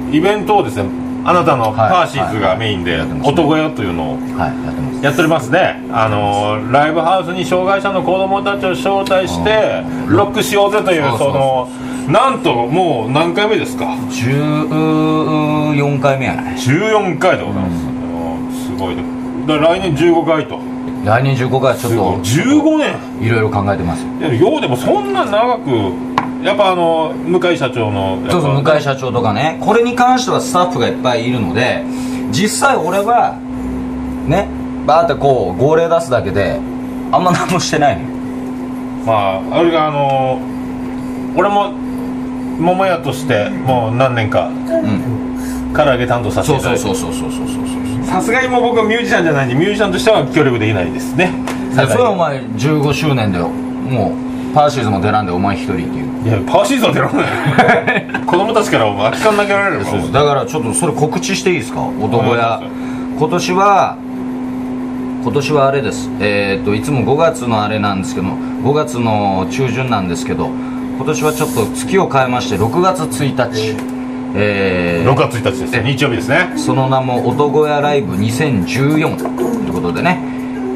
[0.10, 0.86] ーイベントをですね
[1.26, 5.04] あなたのパーシーズがメインで男屋というのをはいやってます。
[5.04, 5.84] やっておりますね。
[5.92, 11.68] あのーライブハウスに障害者の子供たちを招待してロックしようぜというその
[12.08, 17.86] なんともう何回目ですか？14回目やない14回でございます、
[18.72, 18.78] うん。
[18.78, 18.96] すごい。
[18.96, 19.04] ね
[19.48, 20.60] だから来年15回と
[21.06, 22.18] 来年15回はちょっと。
[22.24, 22.96] 15年。
[23.22, 24.58] いろいろ考えてますよ。
[24.58, 25.70] うでもそんな長く
[26.44, 29.58] やっぱあの向井社長のそうそう向井社長とかね。
[29.62, 31.84] これに関してはスタッフがいっぱいいるので
[32.32, 33.38] 実際俺は
[34.28, 34.48] ね
[34.86, 36.60] バーってこう号令出すだけで
[37.12, 38.08] あんま何もしてないのよ。
[39.06, 40.40] まああれがあの
[41.36, 41.72] 俺も
[42.60, 45.74] 桃屋としてもう何年かうん。
[45.76, 46.82] 唐揚げ担当させてそいうただいて。
[46.82, 51.32] そうそうそうそうそうそうそうさすがにもう僕はミュージシャンじゃないんでミュージシャンとしては協力できないですね。
[51.74, 54.14] いやそれはお前15周年でも
[54.52, 56.28] うパーシーズも出らんでお前一人っていう。
[56.28, 58.26] いやパーシーズンは出らんない。
[58.26, 60.02] 子供たちからお前空き缶投げられるから。
[60.22, 61.82] だからちょっとそれ告知していいですか？
[62.02, 62.62] 男お願屋いしま
[63.20, 63.98] 今年は
[65.24, 66.10] 今年はあれです。
[66.20, 68.28] えーっといつも5月のあれなんですけど
[68.64, 70.50] 5月の中旬なんですけど
[70.98, 73.76] 今年はちょっと月を変えまして6月1日
[74.36, 75.10] えー。
[75.10, 75.84] 6月1日ですね。
[75.96, 76.54] 日曜日ですね。
[76.58, 80.20] その名も「男屋ライブ2014」ということでね、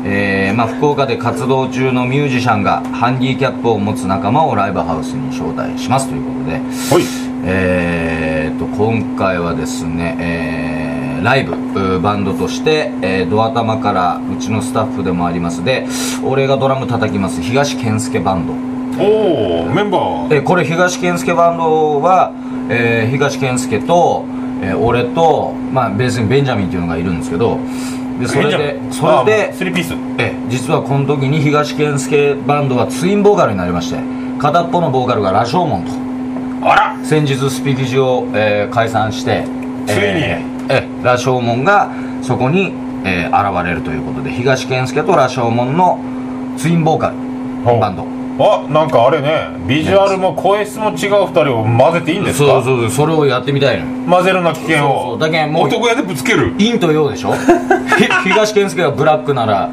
[0.05, 7.03] えーまあ、福岡で活動中のミュージシャンがハンディキャップを持つ仲間をライブハウスに招待しますということで、はい。
[7.45, 15.65] えー、と今回はですね、えーライブバンドとして、えードア玉からうちのスタッフでもあります。
[15.65, 15.85] で
[16.23, 18.68] 俺がドラム叩きます東健介バンド
[18.99, 20.35] おおメンバー。
[20.35, 22.31] えーこれ東健介バンドは、
[22.69, 24.25] えー東健介と、
[24.61, 27.57] えー俺と、まあ、ベースにベンジャミンっていうのがいるんですけど
[28.19, 29.93] でそれでそれでスリーピース。
[30.17, 33.99] えー実はこの時に東健介バンドはツインボーカルになりまして
[34.39, 35.91] 片っぽのボーカルが羅生門と
[36.67, 37.05] あら。
[37.05, 39.43] 先日スピキジを、えー解散して
[39.85, 39.99] ついに。
[40.01, 41.89] えーえー羅生門が
[42.21, 42.73] そこに、
[43.05, 45.99] えー現れるということで東健介と羅生門の
[46.57, 47.15] ツインボーカル
[47.79, 48.03] バンド
[48.39, 52.45] あなんかあれねビジュアルも声質も違う2人を混ぜていいんですか？
[52.45, 53.91] そうそうそうそれをやってみたいのよ。
[54.09, 56.51] 混ぜるな危険そうをだけんもう男屋でぶつける？
[56.57, 57.33] 陰と陽でしょ？
[57.99, 59.69] ひ東健介がブラックなら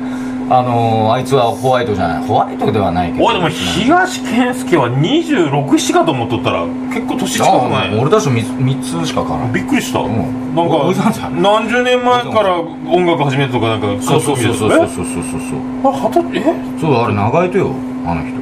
[0.48, 2.24] あのーあいつはホワイトじゃない。
[2.26, 3.24] ホワイトではないけど。
[3.24, 7.98] おいでも東健介は267かと思っとったら結構年近くあない？
[7.98, 10.54] 俺たち 3, つしかからんびっくりした、ん。
[10.54, 11.42] なんおいさんじゃかん。
[11.42, 14.70] 何十年前から音楽始めたとかなんかそうそうそうそう。
[14.70, 16.54] そうそうそうそうあはたえ？
[16.80, 17.70] そうあれ長いとよ
[18.06, 18.36] あの人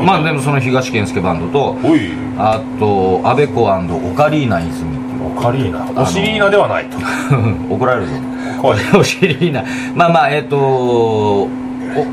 [0.00, 1.76] まあでもその東健介バンドと
[2.38, 3.66] あとアベコオ
[4.14, 5.36] カリーナ泉っていう。
[5.36, 6.02] オカリーナ。
[6.02, 6.98] お尻ーナではないと。
[7.74, 8.12] 怒られるぞ。
[8.60, 8.78] 怖い。
[8.98, 11.48] お尻ーナまあまあえっ、とお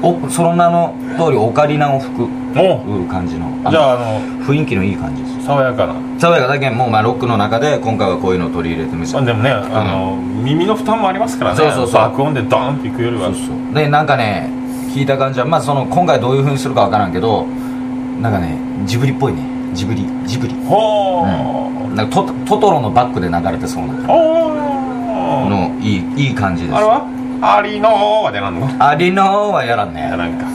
[0.02, 2.24] おその名の通りオカリナを吹く
[2.58, 3.06] お。
[3.10, 3.50] 感じの。
[3.70, 5.46] じゃああの雰囲気のいい感じです。
[5.46, 5.94] 爽やかな。
[6.20, 11.58] 爽やかだけんもうまあロックの中で今回はこういうのを取り入れてみせまあでもね、あの耳の負担もありますからね。
[11.58, 12.02] そうそうそう。
[12.02, 13.24] 爆音でドーンっていくよりは。
[13.26, 13.40] そうそ
[13.72, 13.74] う。
[13.74, 14.50] でなんかね
[14.94, 17.46] 聞いた感じはまあその今回どういうふうにするかわからんけど
[18.22, 19.42] なんかねジブリっぽいね。
[19.74, 20.54] ジブリジブリ。
[20.66, 26.76] ほー、なんかトトトロのバックで流れてそうなほーのいいいい感じです。
[26.76, 27.06] あれは？
[27.42, 28.68] アリのーは出なんの？
[28.86, 30.02] アリノーはやらんね。
[30.02, 30.46] いやなんか。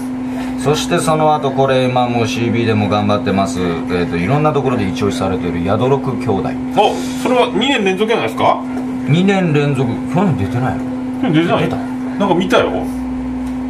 [0.58, 6.48] そしてその後これ今もう CB でも頑張ってます、えー、といろんなところで一押しされているヤドロク兄弟。
[6.76, 8.60] おそれは2年連続じゃないですか
[9.06, 9.90] ？2年連続。
[10.12, 11.32] 去年出てないの？
[11.32, 11.64] 出てない。
[11.64, 11.76] 出た。
[11.76, 12.70] なんか見たよ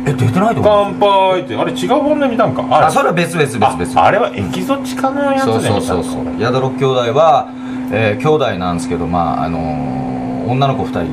[0.07, 0.95] え出てないと思う。
[1.01, 1.57] 乾杯って。
[1.57, 2.64] あれ違う本で見たんか？
[2.71, 6.05] あそれは別々別々ああれはエキゾチカのやつでそう見たそうそう。
[6.05, 7.49] そうの宿六兄弟は、
[7.90, 11.07] えー兄弟なんですけどまああのー女の子2人で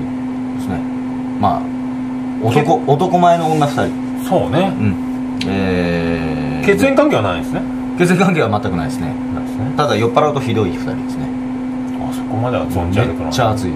[0.61, 0.79] すね。
[1.39, 1.61] まあ
[2.45, 3.87] 男男前の女2
[4.21, 4.27] 人。
[4.27, 4.73] そうね。
[4.77, 4.95] うん。
[5.47, 7.61] えー、血縁関係はないんですね。
[7.97, 9.07] 血縁関係は全くないですね。
[9.07, 9.13] で
[9.47, 9.71] すね。
[9.77, 11.25] ただ酔っ払うとひどい2人ですね。
[12.09, 13.71] あそこまでは存じ上げてめっちゃ熱い。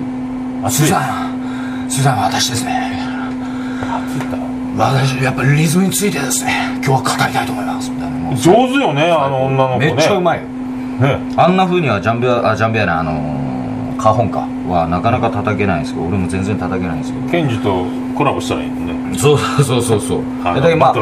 [0.64, 0.88] 熱い。
[0.88, 1.90] スーザン。
[1.90, 2.92] スーザンは私ですね。
[3.82, 4.38] 熱いんだ
[4.78, 6.80] 私やっぱりリズムについてですね。
[6.86, 7.90] 今日は語りたいと思います。
[7.90, 9.94] みたいなもう上手よねあの女の子ね。
[9.94, 10.48] めっちゃうまいよ。
[10.48, 11.20] ね。
[11.38, 17.30] あんな風にはジャンベアあジャンベアなあのーカホンかはなかなか叩けないんですけど俺も全然叩けないんですけど。
[17.30, 17.86] ケンジと
[18.18, 19.18] コラボしたらいいのね。
[19.18, 20.94] そうそうそうそうだけどまあ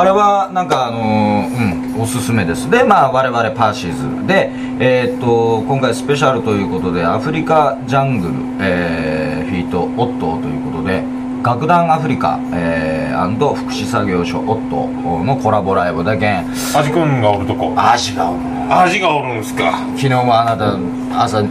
[0.00, 2.68] あれはなんかあのーうんおすすめです。
[2.70, 11.04] でまあ我々パーシーズでえーっと今回スペシャルということでアフリカジャングル、えーフィートオットーということで
[11.42, 17.74] 楽団アフリカ、えー、福祉作業所オットーのコラボライブだけんアジ君がおるとこ。
[17.76, 18.32] 味が
[18.70, 19.72] アジがおるんすか。
[19.96, 20.78] 昨日もあなた
[21.24, 21.42] 朝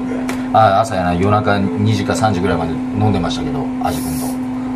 [0.53, 4.27] あ朝やな夜中2時か3時ぐらいまで飲んでましたけど味くんと。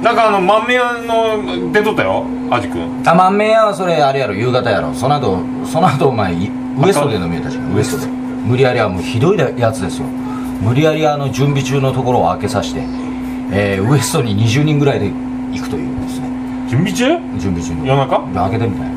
[0.04, 4.93] なんかあの豆屋の出とったよアジ君あまんめやはそれあれやろ夕方やろ。
[4.93, 7.73] その後その後お前いウエストで飲みよったじゃん。
[7.73, 10.08] ウエストで無理やりはもうひどいやつですよ。
[10.62, 12.82] 無理やりあの準備中のところを開けさせて、
[13.51, 15.08] えーウエストに20人ぐらいで
[15.51, 16.27] 行くというですね。
[16.69, 17.05] 準備中？
[17.39, 17.86] 準備中の。
[17.86, 18.19] 夜中？
[18.34, 18.95] 開けてみたいな。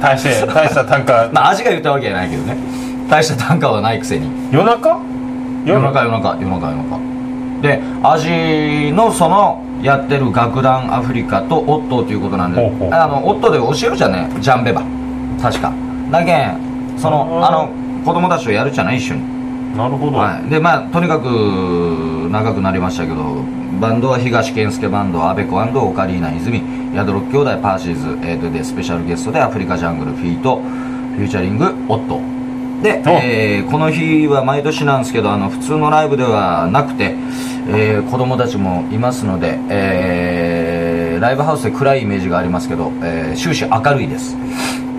[0.00, 1.28] 大して大した単価。
[1.32, 2.56] まあ味が言ったわけじゃないけどね。
[3.08, 4.28] 大した単価はないくせに。
[4.50, 4.98] 夜中？
[5.64, 5.80] 夜？
[5.80, 6.98] 中夜中夜中夜中。
[7.62, 14.28] で味のそのやってる楽団アフリカとオットーということなんであのオットーで教えるじゃんね？
[14.40, 14.82] ジャンベバ。
[15.40, 15.72] 確か。
[16.10, 16.56] だけん
[16.96, 17.68] そのあの
[18.04, 18.96] 子供たちとやるじゃない？
[18.96, 19.20] 一緒に、
[19.76, 23.42] なるほど、はい、でまあとにかく長くなりましたけど
[23.80, 26.62] バンドは東健介バンドアベコオカリーナ泉
[26.94, 32.18] 宿六兄弟パーシーズ、えーとでスペシャルゲストでアフリカジャングルフィートフューチャリングオット。
[32.18, 33.10] ーで、お。
[33.22, 37.14] えーこの日は毎年なんですけどあの普通のライブではなくて、
[37.68, 44.36] えー子供たちもいますので、えーライブハウスで暗いイメージがありますけど、えー終始明るいです。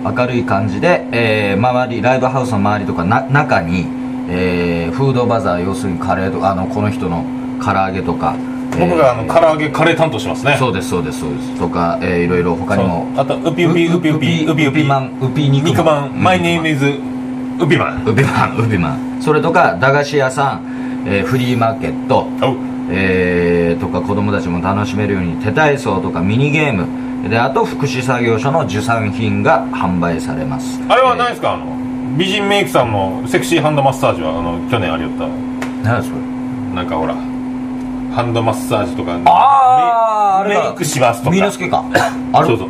[0.04, 3.86] 明るい感じで、えー周りライブハウスの周りとかな中に、
[4.36, 7.24] えーフードバザー要するにカレーとかあのこの人の
[7.64, 8.36] 唐揚げとか
[8.78, 10.56] 僕があの唐揚げカレー担当しますね。
[10.58, 11.58] そうですそうですそうです。
[11.58, 13.06] とか、えーいろいろ他にも。
[13.16, 15.66] あとウピウピウピウピウピウピマンウピ肉。
[15.68, 16.22] 肉まん。
[16.22, 16.98] マイネームズ
[17.64, 18.04] ウピマン。
[18.04, 19.22] ウピマンウピマン。
[19.22, 22.26] それとか駄菓子屋さん、えーフリーマーケット。
[23.80, 26.86] とか子供たちも楽しめるように手体操とかミニゲーム。
[27.30, 30.80] であと福祉作業所の受産品が販売されます。
[30.88, 31.54] あれは何ですか？
[31.54, 31.64] あの
[32.16, 35.26] 美人メイクさんのセクシーハンドマッサージはあの去年ありよった？
[35.82, 36.16] 何それ？
[36.74, 40.62] なんかほらハンドマッサージとかあああれだ。
[40.70, 41.34] メイクしますとか。
[41.34, 41.84] ミノスケか。
[42.32, 42.46] あれ？
[42.46, 42.68] そうそう。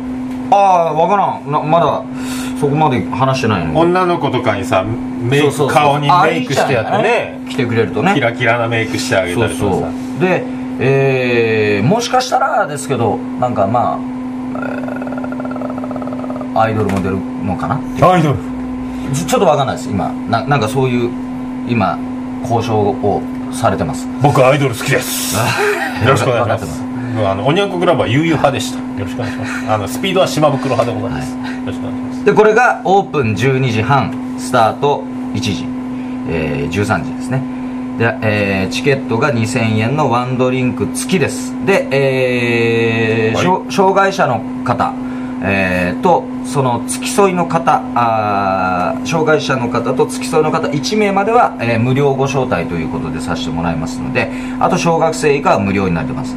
[0.51, 1.51] ああ分からん。
[1.51, 2.03] なまだ
[2.59, 3.79] そこまで話してないのに。
[3.79, 7.39] 女の子とかにさメイク顔にメイクしてやってね。
[7.49, 8.13] 来てくれるとね。
[8.15, 9.89] キラキラなメイクしてあげたりとかさ。
[10.17, 10.43] うで、
[10.79, 13.99] えーもしかしたらですけどなんかまあ、
[14.55, 17.75] えーアイドルも出るのかな
[18.09, 18.54] アイドル？
[19.13, 19.89] ちちょっとわかんないです。
[19.89, 21.09] 今ななんかそういう
[21.67, 21.97] 今
[22.43, 24.07] 交渉をされてます。
[24.21, 25.35] 僕アイドル好きです。
[25.35, 25.41] よ
[26.11, 26.81] ろしくお願いします。
[27.25, 28.79] あのおにゃんこクラブは悠々派でした。
[28.79, 29.71] よろしくお願いします。
[29.71, 31.37] あのスピードは島袋派でございます、よ
[31.67, 32.25] ろしくお願いします。
[32.25, 35.65] でこれがオープン12時半スタート1時、
[36.29, 37.41] えー13時ですね。
[37.97, 41.53] で、えーチケットが2000円のワンドリンク付きです。
[41.65, 43.45] で、えーはい。
[43.45, 44.93] 障障害者の方、
[45.45, 54.29] えーとその付き添いの方あー障害者の方と付き添いの方1名までは、えー無料ご招待ということでさせてもらいますので
[54.59, 56.35] あと小学生以下は無料になってます。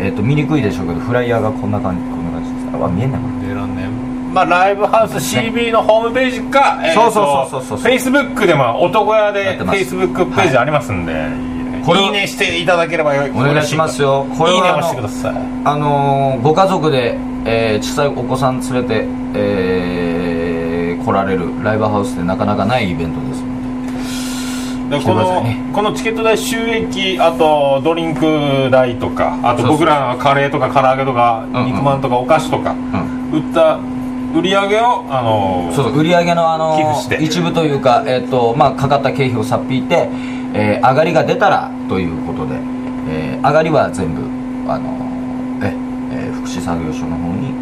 [0.00, 3.20] えっ、と見にくいでしょうけどフライヤーがこんな感じこんな感じですあ見えない。
[3.20, 3.88] かなでなんね。
[4.32, 7.78] まあライブハウス CB のホームページか、えーとそうそうそうそうそう。
[7.78, 11.14] フェイスブックでも男屋やでフェイスブックページありますんで、い。
[11.14, 11.82] いね。
[11.86, 14.26] これいいねしていただければよお願いしますよ。
[14.36, 15.34] これはいあのいね押してください。
[15.64, 23.42] あのーご家族で、えー小さいお子さん連れて、えー来られるライブハウスでなかなかないイベントです。
[23.42, 25.58] のでこのいね。
[25.74, 33.78] このチケット代収益あとドリンク代とかあと僕らのカレーとか唐揚げとか肉まんとかお菓子とかで、うん、売った
[34.34, 40.08] 売り上げをあのそうそう売り上げの、あのー一部というか、えーとまあ、かかった経費をさっぴいて、
[40.54, 42.54] えー上がりが出たらということで、
[43.10, 44.22] えー上がりは全部、
[44.72, 45.03] あのーえ
[46.54, 47.54] えー福祉作業所の方に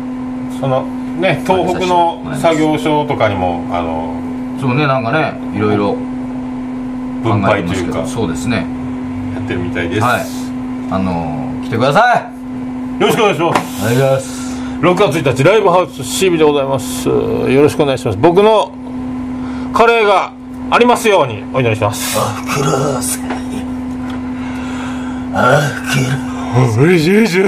[0.61, 0.83] その
[1.21, 4.15] ね東北の作業所とかにもあの
[4.61, 5.95] そうねなんかねいろいろ
[7.23, 8.67] 分配というかそうですね
[9.35, 10.23] やってるみたいです、はい
[10.91, 12.31] あの来てくださ
[12.99, 18.71] いよろしくお願いしますお願いします6月1日ライブハウス CB でございますよろしくお願いします僕の
[19.73, 20.35] カレーが
[20.71, 22.19] ありますようにお祈りします
[22.61, 23.23] ください
[25.35, 25.71] あ
[26.29, 27.41] きおいしいです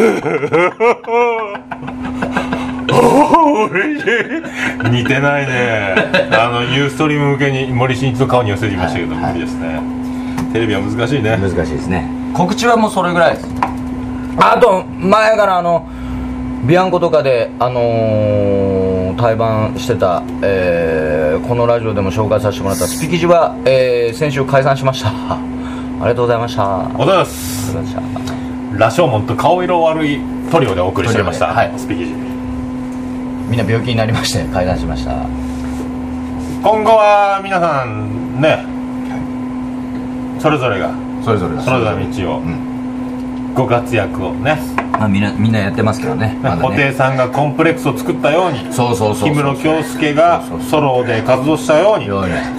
[2.93, 4.91] おいしい。
[4.91, 5.95] 似てないね。
[6.33, 9.81] あのユーストリーム向けに森進一の顔に寄せてみましたけど、はい無理ですね。
[10.53, 11.37] テレビは難しいね。
[11.37, 12.09] 難しいですね。
[12.35, 13.49] 告知はもうそれぐらいです。
[14.39, 15.87] あと前からあの
[16.65, 25.11] ビアンコとかであのー対バンしてた、えーこのラジオでも紹介させてもらったスピキジは、えー先週解散しました。
[25.31, 25.39] あ
[26.01, 26.81] りがとうございました。
[26.81, 28.34] ありがとうおはようございます
[28.77, 30.20] 羅生門と顔色悪い
[30.51, 31.72] トリオでお送りしておりました、はい。
[31.77, 32.12] スピキジ。
[32.12, 35.12] みんな病気になりまして解散しました。
[36.62, 38.64] 今後は皆さんね
[40.41, 41.62] それぞれがそれぞれが。
[41.62, 42.43] それぞれの道を、
[43.55, 44.59] ご活躍をね。
[44.93, 46.39] まあ、みんなみんなやってますけどね。
[46.43, 49.35] 布袋ねさんがコンプレックスを作ったようにそうそうそうそう。
[49.35, 52.07] 氷室京介がソロで活動したように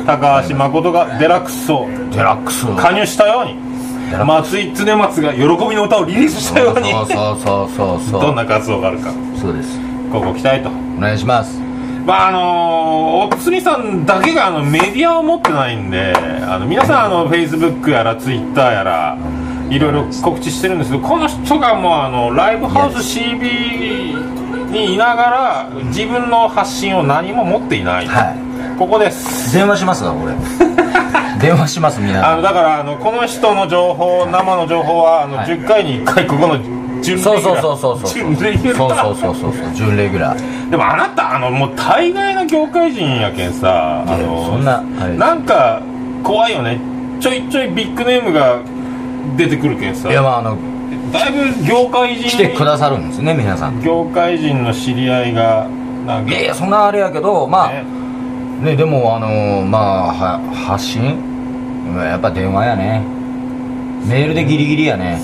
[0.05, 3.64] 高橋誠がデラックスをデラックス加入したように
[4.25, 6.91] 松井常松が喜びの歌をリリースしたように。
[6.91, 8.21] そうそうそうそうそう。
[8.21, 9.11] どんな活動があるか。
[9.39, 9.79] そうです。
[10.11, 10.69] ここ期待と。
[10.69, 11.59] お願いします。
[12.05, 19.17] まああのー、おつみさんだけがあのメディアを持ってないんであの皆さんあのフェイスブックやらツイッターやら
[19.71, 28.45] いろいろ告知してるんですけどこの人がもうあのライブハウス CB にいながら自分の発信を何も持っていない、はい。
[28.77, 29.53] ここです。
[29.53, 30.33] 電話しますか俺
[31.41, 32.13] 電話しますみん。
[32.13, 35.47] なあのだからあのこの人の情報生の情報はあの、はい。
[35.47, 36.57] 10回に1回ここの
[37.01, 37.37] 準レギュラー。
[37.37, 38.13] そうそうそうそうそう。
[38.13, 39.03] 準レギュそうラー。
[39.03, 40.69] そうそうそうそう準レギュラー。
[40.69, 45.79] でもあなたあのもう大概な業界人やけんさあのそんなあれなんか
[46.23, 46.79] 怖いよね。
[47.19, 48.57] ちょいちょいビッグネームが
[49.37, 50.09] 出てくるけんさ。
[50.09, 50.57] いやまああの
[51.11, 53.81] だいぶ業界人来てくださるんですね皆さん。
[53.81, 55.67] 業界人の知り合いが
[56.27, 57.83] いやいやそんなあれやけどまあね
[58.65, 61.17] ねでもあのまあは発信？
[61.95, 63.01] やっぱ電話やね。
[64.07, 65.19] メールでギリギリやね。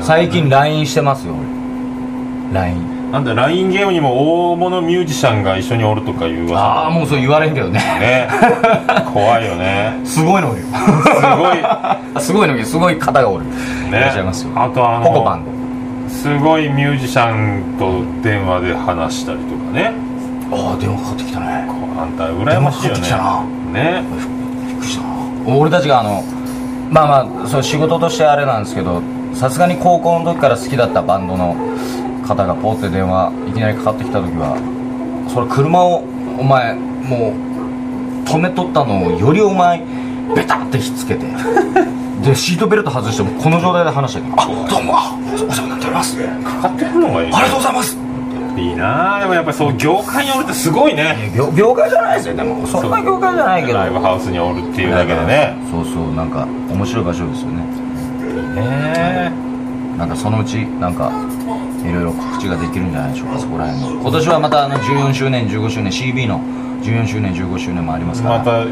[0.00, 1.34] 最近 LINE してますよ。
[2.52, 6.62] LINE なんだ LINE ゲームにも大物ミュージシャンが一緒におるとかいう噂。
[6.62, 7.80] ああもうそう言われんけどね。
[7.98, 8.28] ね。
[9.12, 9.98] 怖いよね。
[10.04, 10.54] すごいのよ。
[10.54, 10.62] す
[11.36, 11.58] ごい。
[12.22, 13.44] すごいのすごい方がおる、
[13.88, 14.50] いらっしゃいますよ。
[14.54, 15.44] あとあのポコパン
[16.08, 19.92] すごいミュージシャンと電話で話したりとかね。
[20.52, 23.00] ああ電話かかってきたねあんた羨ましいよね。
[23.72, 24.04] ね。
[25.46, 26.22] 俺たちがあの
[26.90, 29.02] まあまあそう仕事としてあれなんですけど
[29.34, 31.54] さすがに高校の時から好きだったバンドの
[32.26, 34.56] 方がポって電話いきなりかかってきた時は
[35.32, 35.98] それ車を
[36.38, 39.82] お前もう止めとったのをよりお前
[40.34, 41.26] ベタってひっつけて
[42.22, 46.16] でシートベルト外してもこの状態で話したけどあどうもあお世話になっております。
[46.16, 46.22] か
[46.62, 48.09] かってくるのがいいありがとうございます
[48.60, 49.16] いいな。
[49.16, 51.32] あでもやっぱりそう業界におるってすごいね。
[51.34, 52.36] 業業界じゃないですよ。
[52.36, 53.78] でもそんな業界じゃないけど。
[53.78, 55.56] ライブハウスにおるっていうだけでね。
[55.70, 57.64] そうそうなんか面白い場所ですよね。
[58.54, 59.32] ね
[59.96, 61.10] なんかそのうちなんか
[61.84, 64.00] いろいろ告知ができるんじゃないでしょうかそこら辺の。
[64.00, 66.40] 今年はまたあの14周年15周年 CB の
[66.82, 68.38] 14周年15周年もありますから。
[68.38, 68.66] またい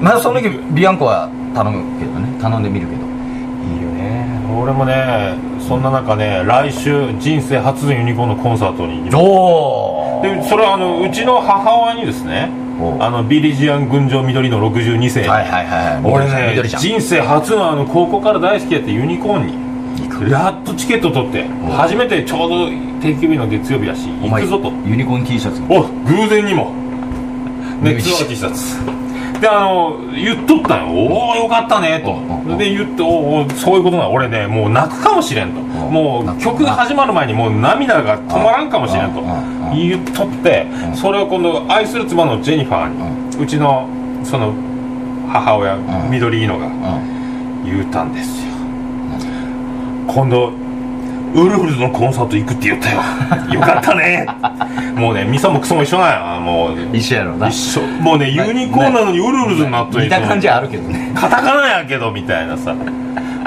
[0.00, 2.40] まあその時ビアンコは頼むけどね。
[2.40, 3.02] 頼んでみるけど。
[3.02, 4.26] いよね。
[4.56, 9.16] 俺もねそんな中ね来週人生初のユニコーンのコンサートに行きます。
[9.18, 12.50] おでそれはあのうちの母親にですね
[12.98, 22.68] あのビリジアン群青緑の62世、はいはいはい俺ね人生初のあの高校から大好きやってユニコーンにやっとチケット取ってお初めてちょうど
[23.00, 24.70] 定休日の月曜日やし行くぞと。
[24.86, 25.62] ユニコーン T シャツ。
[25.68, 26.72] お偶然にも。
[27.80, 28.76] ねツアー T シャツ
[29.40, 30.92] であの言っとったんよ。
[30.92, 32.58] おおよかったねと。
[32.58, 34.12] で言っておおそういうことなの。
[34.12, 35.60] 俺ねもう泣くかもしれんと。
[35.60, 39.22] もう曲が始まる前にもう涙が止まらんかもしれんと。
[39.74, 40.96] 言っとってうん。
[40.96, 43.88] それを今度愛する妻のジェニファーにうちの
[44.24, 44.52] その
[45.32, 46.10] 母親ん。
[46.10, 47.64] 緑のがうん。
[47.64, 48.50] 言うたんですよ。
[50.06, 50.52] 今度
[51.34, 53.02] ウルフルズのコンサート行くって言ったよ。
[53.54, 54.26] よかったね。
[54.94, 57.48] もうねミサもクソも一緒なんやもう一緒やろな。
[57.48, 57.82] 一緒。
[58.00, 61.12] もうねユニコーンなのにウルフルズになっと似た感じはあるけどね。
[61.14, 62.74] カタカナやけどみたいなさ。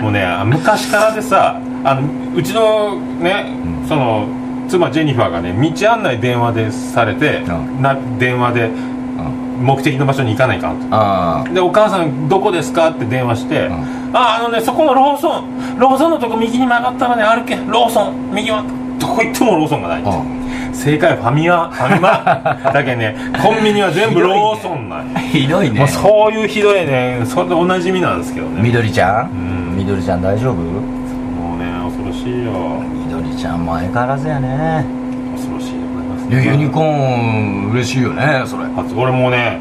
[0.01, 2.01] もうね昔からでさあの
[2.36, 3.45] うちのね、
[3.88, 4.25] その
[4.67, 7.81] 妻ジェニファーがね道案内電話でされて、うん。
[7.81, 8.92] な電話でうん
[9.64, 10.86] 目的の場所に行かないかんと。
[10.91, 12.89] あでお母さんどこですか？
[12.89, 13.74] って電話して、ん。
[14.16, 17.24] ああのねそこのローソンローソンのとこ右に曲がったらね。
[17.24, 17.55] あるけ。
[17.55, 18.64] んローソン右は
[18.99, 20.24] どこ行ってもローソンがない、あ
[20.74, 22.72] 正解はファミマ ファミマ。
[22.74, 25.80] だけどねコンビニは全部ローソンなんやひどいね。
[25.80, 28.61] もうそういうひどいねそれでおなじみなんですけどね。
[28.61, 29.30] 緑ちゃん？
[29.32, 29.78] うん。
[29.78, 30.55] 緑ちゃん大丈夫？
[30.55, 32.51] もうね恐ろしいよ。
[33.07, 34.86] 緑ちゃんも相変わらずやね
[36.30, 38.65] いやユニコーン嬉しいよねそれ。
[38.65, 39.59] 初俺もね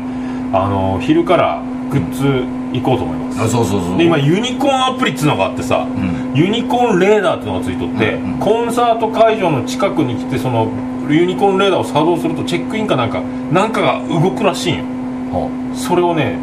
[0.53, 3.99] あの昼からグッズ行こうと思います、あそうそうそう。
[3.99, 6.33] で今ユニコーンアプリっつうのがあってさ、ん。
[6.35, 8.33] ユニコーンレーダーっていうのがついとって、うん。
[8.35, 8.39] うん。
[8.39, 10.69] コンサート会場の近くに来てその
[11.11, 13.21] ユニコーンレーダーを作動するとチェックインかなんか
[13.53, 14.85] なんかが動くらしいんよ。
[15.33, 16.39] ほそれをね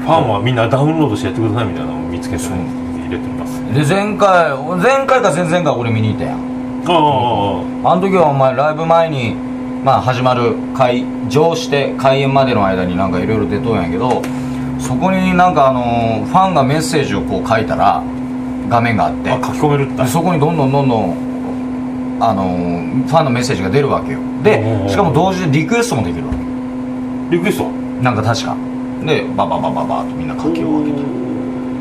[0.00, 2.48] ファンはみんなダウンロードしてやってくださいみたいなのを見つけて、ね、
[3.04, 3.60] 入れてます。
[3.62, 6.45] うで前回前回か前々回俺見に行ったやん
[6.88, 9.34] あの時はお前ライブ前に
[9.84, 14.22] まあ始まる会場して開演までの間になんかいろいろ出とんやけど
[14.78, 18.02] そこになんかあのーファンがメッセージをこう書いたら
[18.68, 19.30] 画面があって。
[19.30, 20.02] あ書き込めるって。
[20.02, 24.20] でそこにどんどんどんどんあのーファンのメッセージが出るわけよ。
[24.42, 26.38] でうしかも同時でリクエストもできるわけ。
[27.36, 27.68] リクエスト？
[28.02, 28.56] なんか確か。
[29.04, 30.98] でバババババーとみんな書きを上げて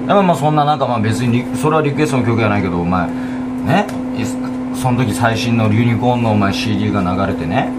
[0.08, 3.88] でもまあそんななんかまあ別にリそれはリクエストの曲やないけどお前ね？
[4.18, 4.24] い
[4.86, 7.70] その時最新の「ユニコーン」のお前 CD が流れてね。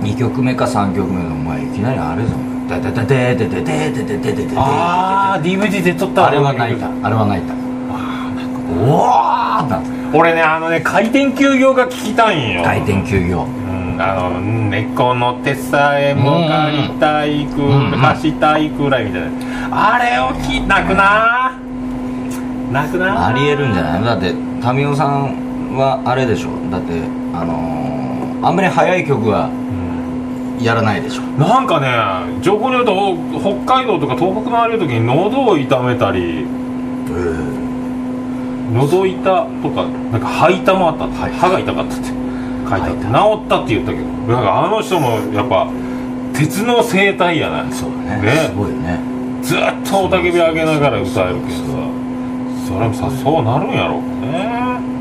[0.00, 2.30] 2曲目か3曲目のお前いきなりあれぞ。
[2.70, 7.58] ダダデーデデでーデああ DVD で撮ったあれは泣いたあれは泣いたわ
[8.00, 9.82] あなんかおおな
[10.14, 21.52] 俺ねあのね回転休業が聞きたいんよ回転休業うんあの「猫の手さえも借りたいく貸したいくらい」みたいなあれを聞泣くな
[22.72, 24.34] 泣くなありえるんじゃないだって
[24.72, 25.45] 民生さん
[25.76, 26.50] はあれでしょ。
[26.70, 26.92] だって
[27.34, 31.22] あのー、あんまり速い曲はうんやらないでしょ。
[31.38, 36.46] なんかね情報によると北海道とか東北のある時に喉を痛めたり
[38.72, 41.06] 喉痛とかなんか歯痛もあった。
[41.06, 42.16] って、歯が痛かったって書いて
[42.72, 43.10] あって治
[43.46, 44.04] ったって言ったけど。
[44.32, 45.70] なんかあの人もやっぱ
[46.34, 47.70] 鉄の生態やな。
[47.72, 48.22] そうだね。
[48.22, 48.48] ね。
[48.50, 48.98] すごいよね。
[49.42, 49.58] ずっ
[49.88, 52.06] と雄たけび上げながら歌えるけどさ。
[52.66, 54.80] それもさそうなるんやろうね。
[54.82, 54.95] いい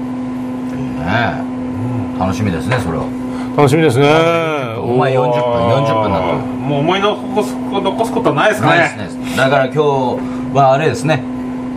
[1.06, 1.43] ね。
[2.20, 3.06] 楽しみですねそれは。
[3.58, 4.08] 楽しみですね。
[4.80, 5.41] お前40分
[5.86, 9.18] 40分だともう思い残す残すことはないですかないねです。
[9.18, 9.80] ねだから今日
[10.56, 11.24] はあれですね。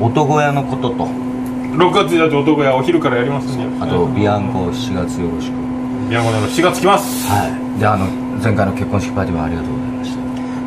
[0.01, 1.07] 男屋のことと。
[1.07, 3.85] 6月1日男やお昼からやりますんで。
[3.85, 5.55] あとビアンコ7月よろしく。
[6.11, 7.29] ビアンコの4月来ます。
[7.29, 7.81] はい。
[7.81, 8.07] であの
[8.43, 10.18] 前回の結婚式パーティーはありがとうございました。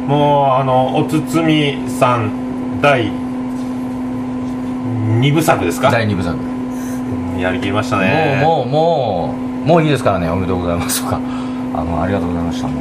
[0.07, 3.11] もうあのおつつみさん第
[5.19, 5.91] 2部作ですか？
[5.91, 6.35] 第2部作
[7.41, 8.41] やりきりましたね。
[8.43, 9.35] もうもうも
[9.65, 10.29] うもういいですからね。
[10.29, 11.19] おめでとうございますとか。
[11.73, 12.67] あのありがとうございました。
[12.67, 12.75] もう。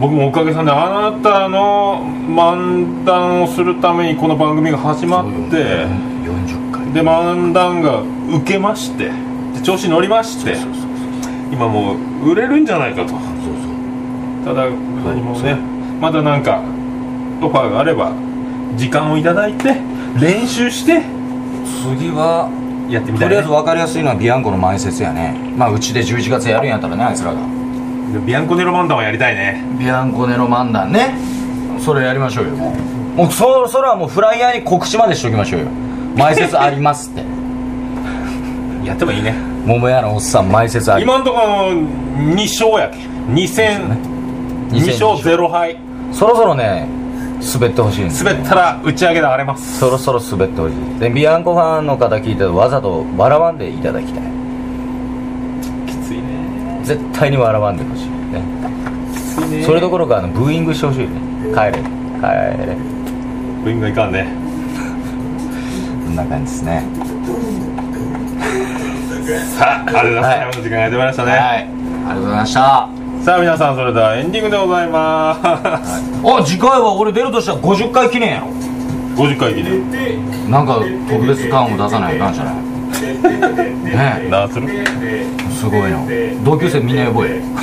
[0.00, 5.86] 僕もおかげさんであなたの漫談をするためにこの番組が始まって
[6.24, 6.92] 40回。
[6.92, 8.00] で漫談が
[8.34, 9.12] 受けましてで
[9.62, 10.86] 調子乗りましてそうそうそ
[11.30, 11.94] う今も
[12.24, 13.08] う売れるんじゃないかと。
[13.10, 13.18] そう
[14.44, 14.66] ただ
[15.04, 15.56] 何もね
[16.00, 16.60] まだなんか
[17.40, 18.10] オファーがあれば
[18.76, 19.76] 時間をいただいて
[20.20, 21.02] 練習して
[21.82, 22.48] そう次は
[22.94, 23.34] やってみたい、ね。
[23.34, 25.34] とりあえず、分かりやすいのはビアンコの前説やね。
[25.56, 27.40] まあうちで11月やるんやったらねあいつらが。
[28.26, 29.64] ビアンコネロ漫談はやりたいね。
[29.78, 31.14] ビアンコネロ漫談ね。
[31.80, 32.74] それやりましょうよも
[33.14, 33.18] う。
[33.18, 35.66] もうそそれはもうフライヤーに告知までしときましょうよ。
[36.16, 37.24] 前説ありますって。
[38.86, 39.34] やってもいいね。
[39.64, 41.04] 桃屋のおっさん前説あり。
[41.04, 42.98] 今んところ2勝やけ
[43.32, 43.80] 2戦。
[44.70, 45.36] 2勝。
[45.36, 45.76] 0敗。
[46.12, 47.01] そろそろね
[47.54, 49.78] 滑ってほしい滑ったら打ち上げで荒れます。
[49.78, 51.00] そろそろ滑ってほしい。
[51.00, 54.22] でビアンコファンの方聞いてわざと笑わんでいただきたい。
[55.86, 56.80] きついね。
[56.84, 58.42] 絶対に笑わんでほしいね。
[59.12, 59.64] きついね。
[59.64, 61.08] それどころかあのブーイングしてほしいね。
[61.52, 61.72] 帰れ。
[61.72, 62.22] 帰
[62.66, 62.76] れ。
[63.64, 64.26] 部員がいかんね。
[66.06, 66.84] こんな感じですね。
[69.56, 70.36] さあありがとうございます、はい。
[70.36, 71.40] 最後の時間がやってまいりましたね、はい。
[71.40, 75.40] ありがとうございましたさあ皆さんそれではエンディングでございます、
[76.26, 78.48] あ次回は俺出るとしたら50回記念やろ。
[78.48, 80.50] 50回記念。
[80.50, 82.54] なんか特別感を出さないかんじゃない？
[83.86, 84.66] ね何する？
[84.70, 85.98] えすごいな。
[86.44, 87.40] 同級生みんな呼ぼえ。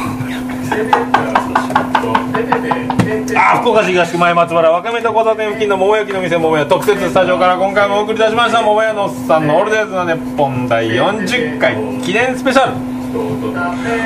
[3.36, 8.62] あ福岡市東区前松原若めと交差点付近の桃焼きの店桃屋特設スタジオから今回もお送りいたしました。
[8.62, 12.72] 桃屋のおっさんのオールデイズの日本第40回記念スペシャル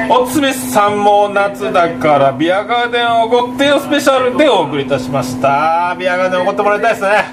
[0.10, 5.96] おつみさんも夏だからビアガーデンをおごってよスペシャルでお送りいたしました。
[6.00, 7.26] ビアガーデンおごってもらいたいですね。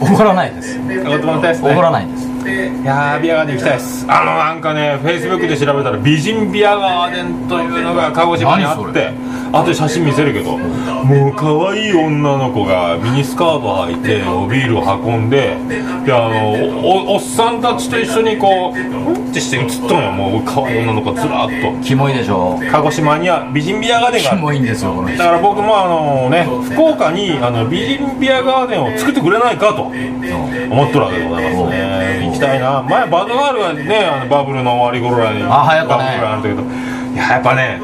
[0.00, 0.78] 怒らないです。
[0.78, 1.74] おごってもらいたいですね。
[1.74, 2.26] 怒らないです。
[2.46, 4.06] いやービアガーデン行きたいです。
[4.08, 9.12] あのなんかねフェイスブックで調べたら美人ビアガーデンというのが鹿児島にあって
[9.52, 15.56] 後で写真見せるけどもう可愛い女の子がミニスカート履いておビールを運んで
[16.04, 20.12] であのおっさんたちと一緒にこううんってして写っとんよ。
[20.12, 21.54] もう可愛い女の子ずらっと。
[21.84, 22.58] キモいでしょ。
[22.70, 24.38] 鹿児島には美人ビアガーデンがある。
[24.38, 25.18] キモいんですよこの人。
[25.18, 26.44] だから僕もあのね
[26.74, 32.26] 福岡にあの美人ビアガーデンを作ってくれないかと思っとるわけでございますね。
[32.26, 32.82] 行きたいな。
[32.82, 35.98] 前バドガールがねあのバブルの終わり頃らにあ流行ったね。
[35.98, 37.80] バブルがあるんだけどいややっぱね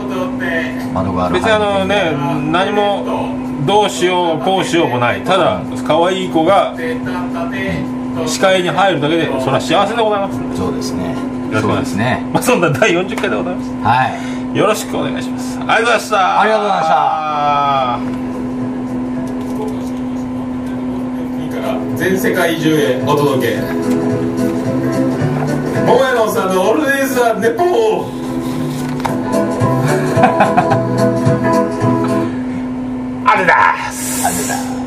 [0.93, 2.13] 窓がある別にあのね
[2.51, 3.05] 何も
[3.67, 5.23] どうしようこうしようもない。
[5.23, 6.75] ただ可愛い子が
[8.27, 10.39] 視界に入るだけでそれは幸せでございます。
[10.57, 11.15] そうですね。
[11.53, 11.85] よろしくおそう願いします。
[11.85, 12.31] ですね。
[12.33, 13.71] まあそんな第40回でございます。
[13.83, 14.09] は
[14.55, 14.57] い。
[14.59, 15.59] よろしくお願いします。
[15.61, 16.41] ありがとうございました。
[16.41, 16.89] ありがとうございまし
[18.19, 18.23] た。
[21.97, 23.61] 全世界中へお届け。
[25.87, 28.22] 桃屋のおっさんのオールデイズ・ザ・ネポー
[33.27, 34.25] Adidas.
[34.25, 34.82] Adidas.